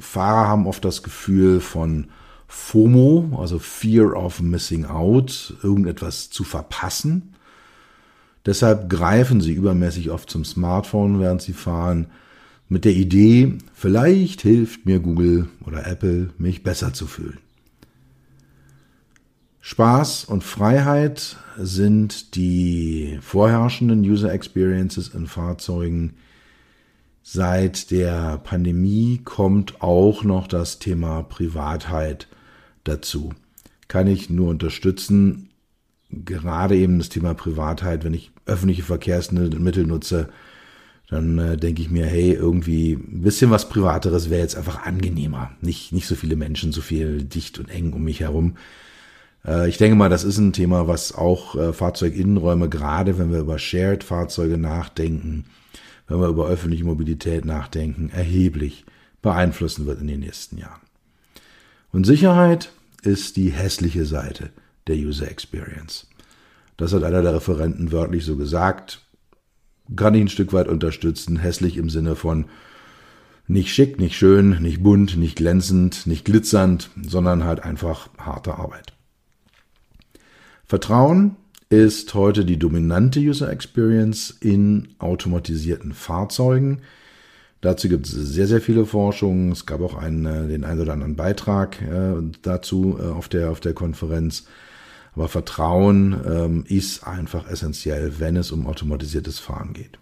Fahrer 0.00 0.48
haben 0.48 0.66
oft 0.66 0.84
das 0.84 1.04
Gefühl 1.04 1.60
von 1.60 2.08
FOMO, 2.48 3.38
also 3.38 3.60
Fear 3.60 4.16
of 4.16 4.40
Missing 4.40 4.86
Out, 4.86 5.54
irgendetwas 5.62 6.30
zu 6.30 6.42
verpassen. 6.42 7.34
Deshalb 8.44 8.88
greifen 8.88 9.40
sie 9.40 9.52
übermäßig 9.52 10.10
oft 10.10 10.30
zum 10.30 10.44
Smartphone, 10.44 11.20
während 11.20 11.42
sie 11.42 11.52
fahren, 11.52 12.06
mit 12.68 12.84
der 12.84 12.92
Idee, 12.92 13.54
vielleicht 13.72 14.42
hilft 14.42 14.84
mir 14.84 15.00
Google 15.00 15.48
oder 15.64 15.86
Apple, 15.86 16.30
mich 16.38 16.62
besser 16.62 16.92
zu 16.92 17.06
fühlen. 17.06 17.38
Spaß 19.60 20.24
und 20.24 20.44
Freiheit 20.44 21.36
sind 21.56 22.36
die 22.36 23.18
vorherrschenden 23.20 24.00
User 24.00 24.32
Experiences 24.32 25.08
in 25.08 25.26
Fahrzeugen. 25.26 26.14
Seit 27.22 27.90
der 27.90 28.38
Pandemie 28.38 29.20
kommt 29.24 29.82
auch 29.82 30.24
noch 30.24 30.46
das 30.46 30.78
Thema 30.78 31.22
Privatheit 31.22 32.28
dazu. 32.84 33.34
Kann 33.88 34.06
ich 34.06 34.30
nur 34.30 34.48
unterstützen, 34.48 35.50
gerade 36.10 36.76
eben 36.76 36.98
das 36.98 37.08
Thema 37.08 37.34
Privatheit, 37.34 38.04
wenn 38.04 38.14
ich 38.14 38.30
öffentliche 38.46 38.82
Verkehrsmittel 38.82 39.86
nutze, 39.86 40.28
dann 41.08 41.38
äh, 41.38 41.56
denke 41.56 41.82
ich 41.82 41.90
mir, 41.90 42.06
hey, 42.06 42.32
irgendwie 42.32 42.92
ein 42.92 43.22
bisschen 43.22 43.50
was 43.50 43.68
Privateres 43.68 44.28
wäre 44.30 44.42
jetzt 44.42 44.56
einfach 44.56 44.84
angenehmer. 44.84 45.52
Nicht, 45.60 45.92
nicht 45.92 46.06
so 46.06 46.14
viele 46.14 46.36
Menschen, 46.36 46.72
so 46.72 46.82
viel 46.82 47.24
dicht 47.24 47.58
und 47.58 47.70
eng 47.70 47.92
um 47.92 48.04
mich 48.04 48.20
herum. 48.20 48.56
Äh, 49.44 49.68
ich 49.68 49.78
denke 49.78 49.96
mal, 49.96 50.08
das 50.08 50.24
ist 50.24 50.38
ein 50.38 50.52
Thema, 50.52 50.88
was 50.88 51.14
auch 51.14 51.54
äh, 51.56 51.72
Fahrzeuginnenräume, 51.72 52.68
gerade 52.68 53.18
wenn 53.18 53.32
wir 53.32 53.40
über 53.40 53.58
Shared-Fahrzeuge 53.58 54.58
nachdenken, 54.58 55.44
wenn 56.06 56.20
wir 56.20 56.28
über 56.28 56.46
öffentliche 56.46 56.84
Mobilität 56.84 57.44
nachdenken, 57.44 58.10
erheblich 58.10 58.84
beeinflussen 59.22 59.86
wird 59.86 60.00
in 60.00 60.06
den 60.06 60.20
nächsten 60.20 60.58
Jahren. 60.58 60.80
Und 61.92 62.04
Sicherheit 62.04 62.72
ist 63.02 63.36
die 63.36 63.50
hässliche 63.50 64.04
Seite 64.04 64.50
der 64.86 64.96
User 64.96 65.30
Experience. 65.30 66.06
Das 66.76 66.92
hat 66.92 67.02
einer 67.02 67.22
der 67.22 67.34
Referenten 67.34 67.92
wörtlich 67.92 68.24
so 68.24 68.36
gesagt. 68.36 69.00
Kann 69.96 70.14
ich 70.14 70.22
ein 70.22 70.28
Stück 70.28 70.52
weit 70.52 70.68
unterstützen. 70.68 71.38
Hässlich 71.38 71.76
im 71.76 71.90
Sinne 71.90 72.14
von 72.14 72.46
nicht 73.46 73.72
schick, 73.74 73.98
nicht 73.98 74.16
schön, 74.16 74.60
nicht 74.60 74.82
bunt, 74.82 75.16
nicht 75.16 75.36
glänzend, 75.36 76.06
nicht 76.06 76.24
glitzernd, 76.24 76.90
sondern 77.02 77.44
halt 77.44 77.60
einfach 77.64 78.10
harte 78.18 78.56
Arbeit. 78.56 78.92
Vertrauen 80.68 81.36
ist 81.70 82.12
heute 82.12 82.44
die 82.44 82.58
dominante 82.58 83.20
User 83.20 83.50
Experience 83.50 84.36
in 84.38 84.88
automatisierten 84.98 85.94
Fahrzeugen. 85.94 86.82
Dazu 87.62 87.88
gibt 87.88 88.06
es 88.06 88.12
sehr, 88.12 88.46
sehr 88.46 88.60
viele 88.60 88.84
Forschungen. 88.84 89.50
Es 89.50 89.64
gab 89.64 89.80
auch 89.80 89.94
einen, 89.94 90.26
äh, 90.26 90.46
den 90.46 90.64
einen 90.64 90.82
oder 90.82 90.92
anderen 90.92 91.16
Beitrag 91.16 91.80
äh, 91.80 92.16
dazu 92.42 92.98
äh, 93.00 93.06
auf, 93.06 93.30
der, 93.30 93.50
auf 93.50 93.60
der 93.60 93.72
Konferenz. 93.72 94.44
Aber 95.14 95.28
Vertrauen 95.28 96.20
ähm, 96.26 96.64
ist 96.68 97.06
einfach 97.06 97.48
essentiell, 97.48 98.20
wenn 98.20 98.36
es 98.36 98.52
um 98.52 98.66
automatisiertes 98.66 99.38
Fahren 99.38 99.72
geht. 99.72 99.98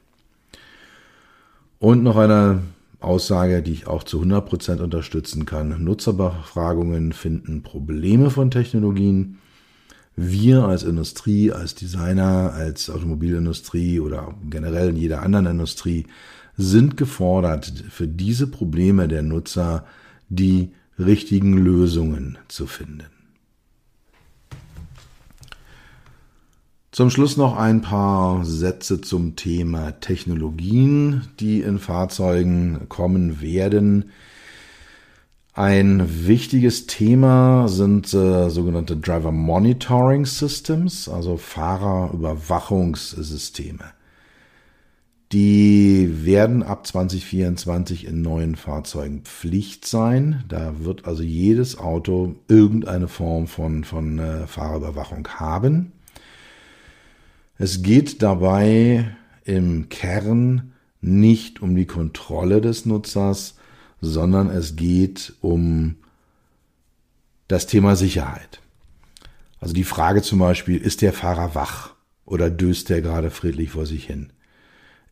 Und 1.78 2.02
noch 2.02 2.16
eine 2.16 2.62
Aussage, 2.98 3.62
die 3.62 3.72
ich 3.72 3.86
auch 3.86 4.02
zu 4.02 4.20
100% 4.20 4.80
unterstützen 4.80 5.46
kann. 5.46 5.84
Nutzerbefragungen 5.84 7.12
finden 7.12 7.62
Probleme 7.62 8.30
von 8.30 8.50
Technologien. 8.50 9.38
Wir 10.16 10.64
als 10.64 10.82
Industrie, 10.82 11.52
als 11.52 11.74
Designer, 11.74 12.52
als 12.54 12.88
Automobilindustrie 12.88 14.00
oder 14.00 14.34
generell 14.48 14.88
in 14.88 14.96
jeder 14.96 15.22
anderen 15.22 15.44
Industrie 15.44 16.06
sind 16.56 16.96
gefordert, 16.96 17.84
für 17.90 18.08
diese 18.08 18.46
Probleme 18.46 19.08
der 19.08 19.22
Nutzer 19.22 19.84
die 20.30 20.70
richtigen 20.98 21.58
Lösungen 21.58 22.38
zu 22.48 22.66
finden. 22.66 23.04
Zum 26.92 27.10
Schluss 27.10 27.36
noch 27.36 27.58
ein 27.58 27.82
paar 27.82 28.42
Sätze 28.46 29.02
zum 29.02 29.36
Thema 29.36 30.00
Technologien, 30.00 31.28
die 31.40 31.60
in 31.60 31.78
Fahrzeugen 31.78 32.88
kommen 32.88 33.42
werden. 33.42 34.12
Ein 35.56 36.26
wichtiges 36.26 36.86
Thema 36.86 37.68
sind 37.68 38.12
äh, 38.12 38.50
sogenannte 38.50 38.94
Driver 38.94 39.32
Monitoring 39.32 40.26
Systems, 40.26 41.08
also 41.08 41.38
Fahrerüberwachungssysteme. 41.38 43.84
Die 45.32 46.26
werden 46.26 46.62
ab 46.62 46.86
2024 46.86 48.06
in 48.06 48.20
neuen 48.20 48.56
Fahrzeugen 48.56 49.22
Pflicht 49.22 49.86
sein. 49.86 50.44
Da 50.46 50.74
wird 50.80 51.06
also 51.06 51.22
jedes 51.22 51.78
Auto 51.78 52.34
irgendeine 52.48 53.08
Form 53.08 53.46
von, 53.46 53.84
von 53.84 54.18
äh, 54.18 54.46
Fahrerüberwachung 54.46 55.26
haben. 55.26 55.92
Es 57.56 57.80
geht 57.80 58.20
dabei 58.20 59.16
im 59.46 59.88
Kern 59.88 60.74
nicht 61.00 61.62
um 61.62 61.74
die 61.74 61.86
Kontrolle 61.86 62.60
des 62.60 62.84
Nutzers, 62.84 63.55
sondern 64.00 64.50
es 64.50 64.76
geht 64.76 65.34
um 65.40 65.96
das 67.48 67.66
Thema 67.66 67.96
Sicherheit. 67.96 68.60
Also 69.60 69.74
die 69.74 69.84
Frage 69.84 70.22
zum 70.22 70.38
Beispiel, 70.38 70.76
ist 70.76 71.02
der 71.02 71.12
Fahrer 71.12 71.54
wach 71.54 71.94
oder 72.24 72.50
döst 72.50 72.90
er 72.90 73.00
gerade 73.00 73.30
friedlich 73.30 73.70
vor 73.70 73.86
sich 73.86 74.04
hin? 74.04 74.32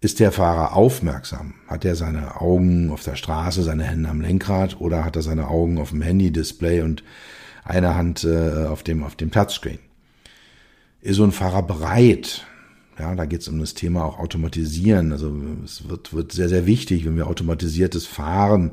Ist 0.01 0.21
der 0.21 0.33
Fahrer 0.33 0.77
aufmerksam? 0.77 1.55
Hat 1.67 1.85
er 1.85 1.97
seine 1.97 2.41
Augen 2.41 2.91
auf 2.91 3.03
der 3.03 3.17
Straße, 3.17 3.63
seine 3.63 3.85
Hände 3.85 4.09
am 4.09 4.21
Lenkrad 4.21 4.81
oder 4.81 5.05
hat 5.05 5.17
er 5.17 5.23
seine 5.23 5.49
Augen 5.49 5.79
auf 5.79 5.91
dem 5.91 6.03
Handy-Display 6.03 6.83
und 6.83 7.03
eine 7.65 7.95
Hand 7.95 8.25
äh, 8.25 8.67
auf, 8.67 8.83
dem, 8.83 9.03
auf 9.03 9.17
dem 9.17 9.31
Touchscreen? 9.31 9.79
ist 11.05 11.17
so 11.17 11.25
ein 11.25 11.33
Fahrer 11.33 11.63
bereit? 11.63 12.47
Ja, 12.99 13.15
da 13.15 13.25
geht 13.25 13.41
es 13.41 13.49
um 13.49 13.59
das 13.59 13.75
Thema 13.75 14.05
auch 14.05 14.19
Automatisieren. 14.19 15.13
Also 15.13 15.35
es 15.65 15.89
wird, 15.89 16.15
wird 16.15 16.33
sehr, 16.33 16.49
sehr 16.49 16.67
wichtig, 16.67 17.05
wenn 17.05 17.17
wir 17.17 17.27
automatisiertes 17.27 18.07
Fahren 18.07 18.73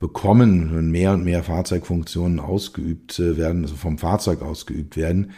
bekommen, 0.00 0.74
wenn 0.74 0.90
mehr 0.90 1.12
und 1.12 1.24
mehr 1.24 1.44
Fahrzeugfunktionen 1.44 2.40
ausgeübt 2.40 3.18
äh, 3.20 3.36
werden, 3.36 3.62
also 3.62 3.76
vom 3.76 3.98
Fahrzeug 3.98 4.42
ausgeübt 4.42 4.96
werden. 4.96 5.30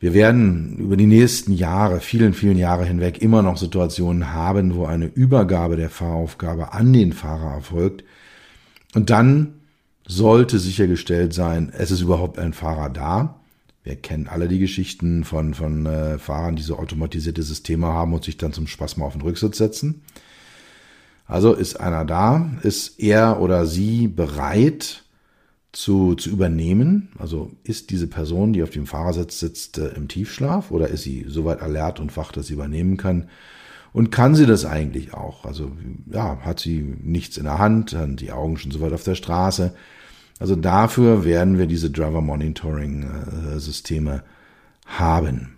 Wir 0.00 0.14
werden 0.14 0.78
über 0.78 0.96
die 0.96 1.06
nächsten 1.06 1.52
Jahre, 1.52 2.00
vielen, 2.00 2.34
vielen 2.34 2.58
Jahre 2.58 2.84
hinweg 2.84 3.22
immer 3.22 3.40
noch 3.42 3.56
Situationen 3.56 4.32
haben, 4.32 4.74
wo 4.74 4.84
eine 4.84 5.06
Übergabe 5.06 5.76
der 5.76 5.90
Fahraufgabe 5.90 6.72
an 6.72 6.92
den 6.92 7.12
Fahrer 7.12 7.54
erfolgt. 7.54 8.02
Und 8.94 9.10
dann 9.10 9.54
sollte 10.04 10.58
sichergestellt 10.58 11.32
sein, 11.32 11.72
es 11.72 11.92
ist 11.92 12.00
überhaupt 12.00 12.40
ein 12.40 12.52
Fahrer 12.52 12.90
da 12.90 13.41
wir 13.84 13.96
kennen 13.96 14.28
alle 14.28 14.48
die 14.48 14.60
Geschichten 14.60 15.24
von, 15.24 15.54
von 15.54 15.86
äh, 15.86 16.18
Fahrern, 16.18 16.56
die 16.56 16.62
so 16.62 16.78
automatisierte 16.78 17.42
Systeme 17.42 17.88
haben 17.88 18.14
und 18.14 18.24
sich 18.24 18.36
dann 18.36 18.52
zum 18.52 18.66
Spaß 18.66 18.96
mal 18.96 19.06
auf 19.06 19.14
den 19.14 19.22
Rücksitz 19.22 19.58
setzen. 19.58 20.02
Also 21.26 21.54
ist 21.54 21.80
einer 21.80 22.04
da, 22.04 22.50
ist 22.62 23.00
er 23.00 23.40
oder 23.40 23.66
sie 23.66 24.06
bereit 24.06 25.04
zu, 25.72 26.14
zu 26.14 26.30
übernehmen? 26.30 27.08
Also 27.18 27.50
ist 27.64 27.90
diese 27.90 28.06
Person, 28.06 28.52
die 28.52 28.62
auf 28.62 28.70
dem 28.70 28.86
Fahrersitz 28.86 29.40
sitzt, 29.40 29.78
äh, 29.78 29.88
im 29.88 30.08
Tiefschlaf 30.08 30.70
oder 30.70 30.88
ist 30.88 31.02
sie 31.02 31.24
soweit 31.26 31.60
alert 31.60 31.98
und 31.98 32.16
wach, 32.16 32.32
dass 32.32 32.46
sie 32.46 32.54
übernehmen 32.54 32.96
kann? 32.96 33.28
Und 33.92 34.10
kann 34.10 34.34
sie 34.34 34.46
das 34.46 34.64
eigentlich 34.64 35.12
auch? 35.12 35.44
Also 35.44 35.72
ja, 36.10 36.38
hat 36.42 36.60
sie 36.60 36.80
nichts 37.02 37.36
in 37.36 37.44
der 37.44 37.58
Hand, 37.58 37.94
hat 37.94 38.20
die 38.20 38.32
Augen 38.32 38.56
schon 38.56 38.70
soweit 38.70 38.92
auf 38.92 39.04
der 39.04 39.16
Straße? 39.16 39.74
Also 40.38 40.56
dafür 40.56 41.24
werden 41.24 41.58
wir 41.58 41.66
diese 41.66 41.90
Driver 41.90 42.20
Monitoring 42.20 43.04
äh, 43.04 43.58
Systeme 43.58 44.22
haben. 44.86 45.56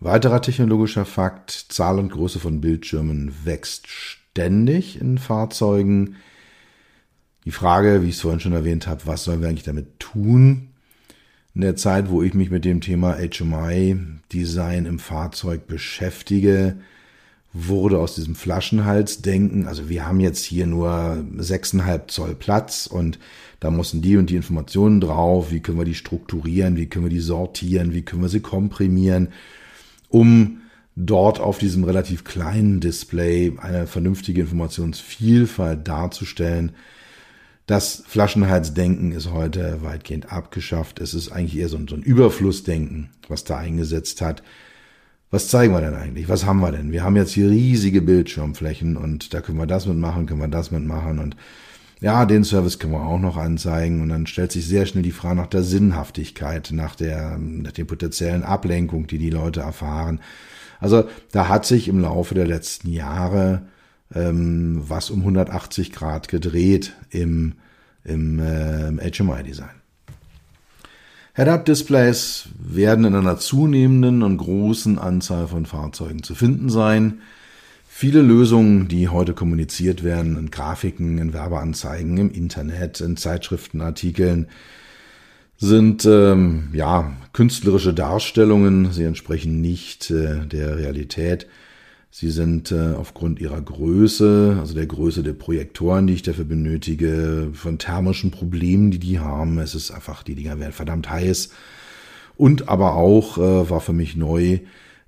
Weiterer 0.00 0.40
technologischer 0.40 1.04
Fakt, 1.04 1.50
Zahl 1.50 1.98
und 1.98 2.10
Größe 2.10 2.38
von 2.38 2.60
Bildschirmen 2.60 3.34
wächst 3.44 3.88
ständig 3.88 5.00
in 5.00 5.18
Fahrzeugen. 5.18 6.16
Die 7.44 7.50
Frage, 7.50 8.02
wie 8.02 8.08
ich 8.08 8.16
es 8.16 8.20
vorhin 8.20 8.40
schon 8.40 8.52
erwähnt 8.52 8.86
habe, 8.86 9.06
was 9.06 9.24
sollen 9.24 9.40
wir 9.40 9.48
eigentlich 9.48 9.64
damit 9.64 9.98
tun? 9.98 10.68
In 11.54 11.62
der 11.62 11.74
Zeit, 11.74 12.10
wo 12.10 12.22
ich 12.22 12.34
mich 12.34 12.50
mit 12.50 12.64
dem 12.64 12.80
Thema 12.80 13.16
HMI-Design 13.16 14.86
im 14.86 15.00
Fahrzeug 15.00 15.66
beschäftige, 15.66 16.76
wurde 17.66 17.98
aus 17.98 18.14
diesem 18.14 18.34
Flaschenhalsdenken, 18.34 19.66
also 19.66 19.88
wir 19.88 20.06
haben 20.06 20.20
jetzt 20.20 20.44
hier 20.44 20.66
nur 20.66 21.24
6,5 21.38 22.06
Zoll 22.06 22.34
Platz 22.34 22.86
und 22.86 23.18
da 23.58 23.70
müssen 23.70 24.00
die 24.00 24.16
und 24.16 24.30
die 24.30 24.36
Informationen 24.36 25.00
drauf, 25.00 25.50
wie 25.50 25.60
können 25.60 25.78
wir 25.78 25.84
die 25.84 25.96
strukturieren, 25.96 26.76
wie 26.76 26.86
können 26.86 27.06
wir 27.06 27.10
die 27.10 27.20
sortieren, 27.20 27.92
wie 27.92 28.02
können 28.02 28.22
wir 28.22 28.28
sie 28.28 28.40
komprimieren, 28.40 29.28
um 30.08 30.60
dort 30.94 31.40
auf 31.40 31.58
diesem 31.58 31.82
relativ 31.84 32.22
kleinen 32.24 32.80
Display 32.80 33.52
eine 33.58 33.86
vernünftige 33.86 34.42
Informationsvielfalt 34.42 35.86
darzustellen. 35.86 36.72
Das 37.66 38.04
Flaschenhalsdenken 38.06 39.12
ist 39.12 39.32
heute 39.32 39.82
weitgehend 39.82 40.32
abgeschafft. 40.32 41.00
Es 41.00 41.12
ist 41.12 41.30
eigentlich 41.30 41.58
eher 41.58 41.68
so 41.68 41.76
ein, 41.76 41.88
so 41.88 41.96
ein 41.96 42.02
Überflussdenken, 42.02 43.10
was 43.28 43.44
da 43.44 43.58
eingesetzt 43.58 44.20
hat 44.20 44.42
was 45.30 45.48
zeigen 45.48 45.74
wir 45.74 45.80
denn 45.80 45.94
eigentlich? 45.94 46.28
Was 46.28 46.46
haben 46.46 46.60
wir 46.60 46.72
denn? 46.72 46.92
Wir 46.92 47.04
haben 47.04 47.16
jetzt 47.16 47.32
hier 47.32 47.50
riesige 47.50 48.00
Bildschirmflächen 48.00 48.96
und 48.96 49.34
da 49.34 49.40
können 49.40 49.58
wir 49.58 49.66
das 49.66 49.86
mitmachen, 49.86 50.26
können 50.26 50.40
wir 50.40 50.48
das 50.48 50.70
mitmachen 50.70 51.18
und 51.18 51.36
ja, 52.00 52.26
den 52.26 52.44
Service 52.44 52.78
können 52.78 52.92
wir 52.92 53.02
auch 53.02 53.18
noch 53.18 53.36
anzeigen 53.36 54.00
und 54.00 54.08
dann 54.08 54.26
stellt 54.26 54.52
sich 54.52 54.66
sehr 54.66 54.86
schnell 54.86 55.02
die 55.02 55.10
Frage 55.10 55.36
nach 55.36 55.48
der 55.48 55.64
Sinnhaftigkeit, 55.64 56.70
nach 56.72 56.94
der, 56.94 57.38
nach 57.38 57.72
der 57.72 57.84
potenziellen 57.84 58.44
Ablenkung, 58.44 59.08
die 59.08 59.18
die 59.18 59.30
Leute 59.30 59.60
erfahren. 59.60 60.20
Also 60.78 61.08
da 61.32 61.48
hat 61.48 61.66
sich 61.66 61.88
im 61.88 62.00
Laufe 62.00 62.34
der 62.36 62.46
letzten 62.46 62.88
Jahre 62.92 63.62
ähm, 64.14 64.82
was 64.88 65.10
um 65.10 65.20
180 65.20 65.92
Grad 65.92 66.28
gedreht 66.28 66.94
im, 67.10 67.54
im, 68.04 68.38
äh, 68.38 69.10
HMI-Design. 69.10 69.77
Head-Up-Displays 71.38 72.48
werden 72.58 73.04
in 73.04 73.14
einer 73.14 73.38
zunehmenden 73.38 74.24
und 74.24 74.38
großen 74.38 74.98
Anzahl 74.98 75.46
von 75.46 75.66
Fahrzeugen 75.66 76.24
zu 76.24 76.34
finden 76.34 76.68
sein. 76.68 77.20
Viele 77.86 78.22
Lösungen, 78.22 78.88
die 78.88 79.06
heute 79.06 79.34
kommuniziert 79.34 80.02
werden, 80.02 80.36
in 80.36 80.50
Grafiken, 80.50 81.18
in 81.18 81.32
Werbeanzeigen, 81.32 82.16
im 82.16 82.32
Internet, 82.32 83.00
in 83.00 83.16
Zeitschriftenartikeln, 83.16 84.48
sind 85.58 86.04
ähm, 86.06 86.70
ja 86.72 87.12
künstlerische 87.32 87.94
Darstellungen. 87.94 88.90
Sie 88.90 89.04
entsprechen 89.04 89.60
nicht 89.60 90.10
äh, 90.10 90.44
der 90.44 90.76
Realität. 90.76 91.46
Sie 92.10 92.30
sind 92.30 92.72
äh, 92.72 92.94
aufgrund 92.94 93.38
ihrer 93.38 93.60
Größe, 93.60 94.56
also 94.58 94.74
der 94.74 94.86
Größe 94.86 95.22
der 95.22 95.34
Projektoren, 95.34 96.06
die 96.06 96.14
ich 96.14 96.22
dafür 96.22 96.46
benötige, 96.46 97.50
von 97.52 97.78
thermischen 97.78 98.30
Problemen, 98.30 98.90
die 98.90 98.98
die 98.98 99.18
haben. 99.18 99.58
Es 99.58 99.74
ist 99.74 99.90
einfach, 99.90 100.22
die 100.22 100.34
Dinger 100.34 100.58
werden 100.58 100.72
verdammt 100.72 101.10
heiß. 101.10 101.50
Und 102.36 102.68
aber 102.68 102.94
auch 102.94 103.36
äh, 103.36 103.70
war 103.70 103.80
für 103.80 103.92
mich 103.92 104.16
neu, 104.16 104.60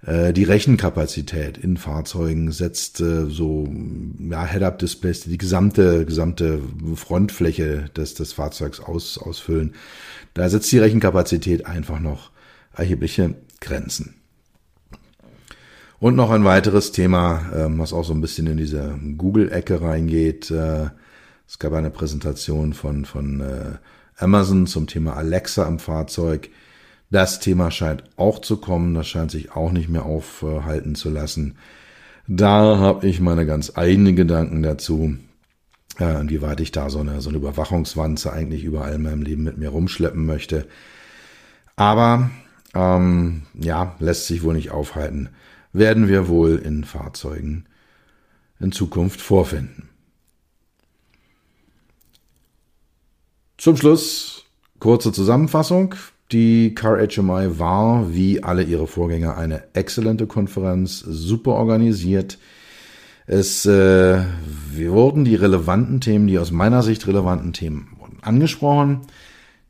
äh, 0.04 0.32
die 0.32 0.44
Rechenkapazität 0.44 1.58
in 1.58 1.76
Fahrzeugen 1.76 2.52
setzt 2.52 3.00
äh, 3.00 3.26
so 3.26 3.68
ja, 4.18 4.46
Head-Up-Displays, 4.46 5.20
die 5.20 5.30
die 5.30 5.38
gesamte, 5.38 6.04
gesamte 6.06 6.60
Frontfläche 6.94 7.90
des, 7.96 8.14
des 8.14 8.32
Fahrzeugs 8.32 8.80
aus, 8.80 9.18
ausfüllen. 9.18 9.74
Da 10.34 10.48
setzt 10.48 10.70
die 10.72 10.78
Rechenkapazität 10.78 11.66
einfach 11.66 12.00
noch 12.00 12.30
erhebliche 12.74 13.34
Grenzen. 13.60 14.19
Und 16.00 16.16
noch 16.16 16.30
ein 16.30 16.46
weiteres 16.46 16.92
Thema, 16.92 17.42
ähm, 17.54 17.78
was 17.78 17.92
auch 17.92 18.04
so 18.04 18.14
ein 18.14 18.22
bisschen 18.22 18.46
in 18.46 18.56
diese 18.56 18.98
Google-Ecke 19.18 19.82
reingeht. 19.82 20.50
Äh, 20.50 20.88
es 21.46 21.58
gab 21.58 21.74
eine 21.74 21.90
Präsentation 21.90 22.72
von, 22.72 23.04
von 23.04 23.40
äh, 23.40 23.76
Amazon 24.16 24.66
zum 24.66 24.86
Thema 24.86 25.14
Alexa 25.18 25.68
im 25.68 25.78
Fahrzeug. 25.78 26.48
Das 27.10 27.38
Thema 27.38 27.70
scheint 27.70 28.04
auch 28.16 28.38
zu 28.38 28.56
kommen, 28.56 28.94
das 28.94 29.08
scheint 29.08 29.30
sich 29.30 29.52
auch 29.52 29.72
nicht 29.72 29.90
mehr 29.90 30.06
aufhalten 30.06 30.94
zu 30.94 31.10
lassen. 31.10 31.56
Da 32.26 32.78
habe 32.78 33.06
ich 33.06 33.20
meine 33.20 33.44
ganz 33.44 33.72
eigenen 33.76 34.16
Gedanken 34.16 34.62
dazu, 34.62 35.16
äh, 35.98 36.18
inwieweit 36.18 36.60
ich 36.60 36.72
da 36.72 36.88
so 36.88 37.00
eine, 37.00 37.20
so 37.20 37.28
eine 37.28 37.36
Überwachungswanze 37.36 38.32
eigentlich 38.32 38.64
überall 38.64 38.94
in 38.94 39.02
meinem 39.02 39.20
Leben 39.20 39.42
mit 39.42 39.58
mir 39.58 39.68
rumschleppen 39.68 40.24
möchte. 40.24 40.66
Aber 41.76 42.30
ähm, 42.74 43.42
ja, 43.52 43.96
lässt 43.98 44.28
sich 44.28 44.42
wohl 44.42 44.54
nicht 44.54 44.70
aufhalten 44.70 45.28
werden 45.72 46.08
wir 46.08 46.28
wohl 46.28 46.56
in 46.56 46.84
Fahrzeugen 46.84 47.66
in 48.58 48.72
Zukunft 48.72 49.20
vorfinden. 49.20 49.88
Zum 53.56 53.76
Schluss 53.76 54.44
kurze 54.78 55.12
Zusammenfassung. 55.12 55.94
Die 56.32 56.74
Car 56.74 56.98
HMI 56.98 57.58
war, 57.58 58.14
wie 58.14 58.42
alle 58.42 58.62
ihre 58.62 58.86
Vorgänger, 58.86 59.36
eine 59.36 59.64
exzellente 59.74 60.26
Konferenz, 60.26 61.00
super 61.00 61.52
organisiert. 61.52 62.38
Es 63.26 63.66
äh, 63.66 64.24
wurden 64.76 65.24
die 65.24 65.34
relevanten 65.34 66.00
Themen, 66.00 66.26
die 66.26 66.38
aus 66.38 66.50
meiner 66.50 66.82
Sicht 66.82 67.06
relevanten 67.06 67.52
Themen 67.52 67.96
angesprochen. 68.22 69.00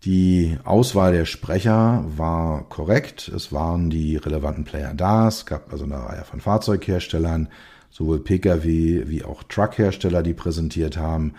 Die 0.05 0.57
Auswahl 0.65 1.13
der 1.13 1.27
Sprecher 1.27 2.05
war 2.17 2.67
korrekt. 2.71 3.29
Es 3.29 3.53
waren 3.53 3.91
die 3.91 4.17
relevanten 4.17 4.65
Player 4.65 4.95
da. 4.95 5.29
Es 5.29 5.45
gab 5.45 5.71
also 5.73 5.85
eine 5.85 5.97
Reihe 5.97 6.25
von 6.25 6.41
Fahrzeugherstellern, 6.41 7.49
sowohl 7.91 8.21
Pkw 8.21 9.09
wie 9.09 9.25
auch 9.25 9.43
Truckhersteller, 9.43 10.23
die 10.23 10.33
präsentiert 10.33 10.97
haben. 10.97 11.35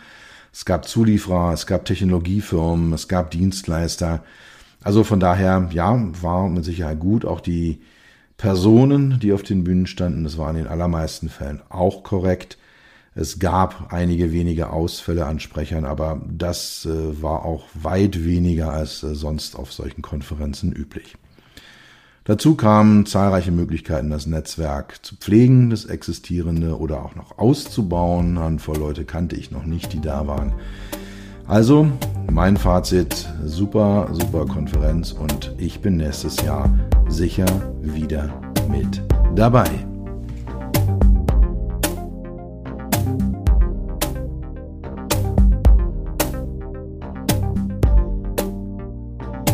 Es 0.53 0.65
gab 0.65 0.87
Zulieferer, 0.87 1.53
es 1.53 1.65
gab 1.65 1.85
Technologiefirmen, 1.85 2.93
es 2.93 3.07
gab 3.07 3.31
Dienstleister. 3.31 4.23
Also 4.83 5.03
von 5.03 5.19
daher, 5.19 5.69
ja, 5.71 5.99
war 6.21 6.47
mit 6.47 6.63
Sicherheit 6.63 6.99
gut. 6.99 7.25
Auch 7.25 7.41
die 7.41 7.81
Personen, 8.37 9.19
die 9.19 9.33
auf 9.33 9.41
den 9.41 9.63
Bühnen 9.63 9.87
standen, 9.87 10.23
das 10.23 10.37
war 10.37 10.51
in 10.51 10.57
den 10.57 10.67
allermeisten 10.67 11.29
Fällen 11.29 11.61
auch 11.69 12.03
korrekt. 12.03 12.59
Es 13.13 13.39
gab 13.39 13.91
einige 13.91 14.31
wenige 14.31 14.69
Ausfälle 14.69 15.25
an 15.25 15.41
Sprechern, 15.41 15.83
aber 15.83 16.21
das 16.29 16.85
äh, 16.85 17.21
war 17.21 17.43
auch 17.43 17.65
weit 17.73 18.23
weniger 18.23 18.71
als 18.71 19.03
äh, 19.03 19.15
sonst 19.15 19.57
auf 19.57 19.73
solchen 19.73 20.01
Konferenzen 20.01 20.71
üblich. 20.71 21.17
Dazu 22.23 22.55
kamen 22.55 23.05
zahlreiche 23.05 23.51
Möglichkeiten, 23.51 24.11
das 24.11 24.27
Netzwerk 24.27 25.03
zu 25.03 25.17
pflegen, 25.17 25.71
das 25.71 25.85
existierende 25.85 26.77
oder 26.77 27.03
auch 27.03 27.15
noch 27.15 27.37
auszubauen. 27.37 28.39
Handvoll 28.39 28.77
Leute 28.77 29.03
kannte 29.03 29.35
ich 29.35 29.51
noch 29.51 29.65
nicht, 29.65 29.91
die 29.91 30.01
da 30.01 30.27
waren. 30.27 30.53
Also 31.47 31.87
mein 32.31 32.55
Fazit, 32.55 33.27
super, 33.43 34.07
super 34.13 34.45
Konferenz 34.45 35.11
und 35.11 35.53
ich 35.57 35.81
bin 35.81 35.97
nächstes 35.97 36.37
Jahr 36.43 36.69
sicher 37.09 37.47
wieder 37.81 38.31
mit 38.69 39.01
dabei. 39.35 39.90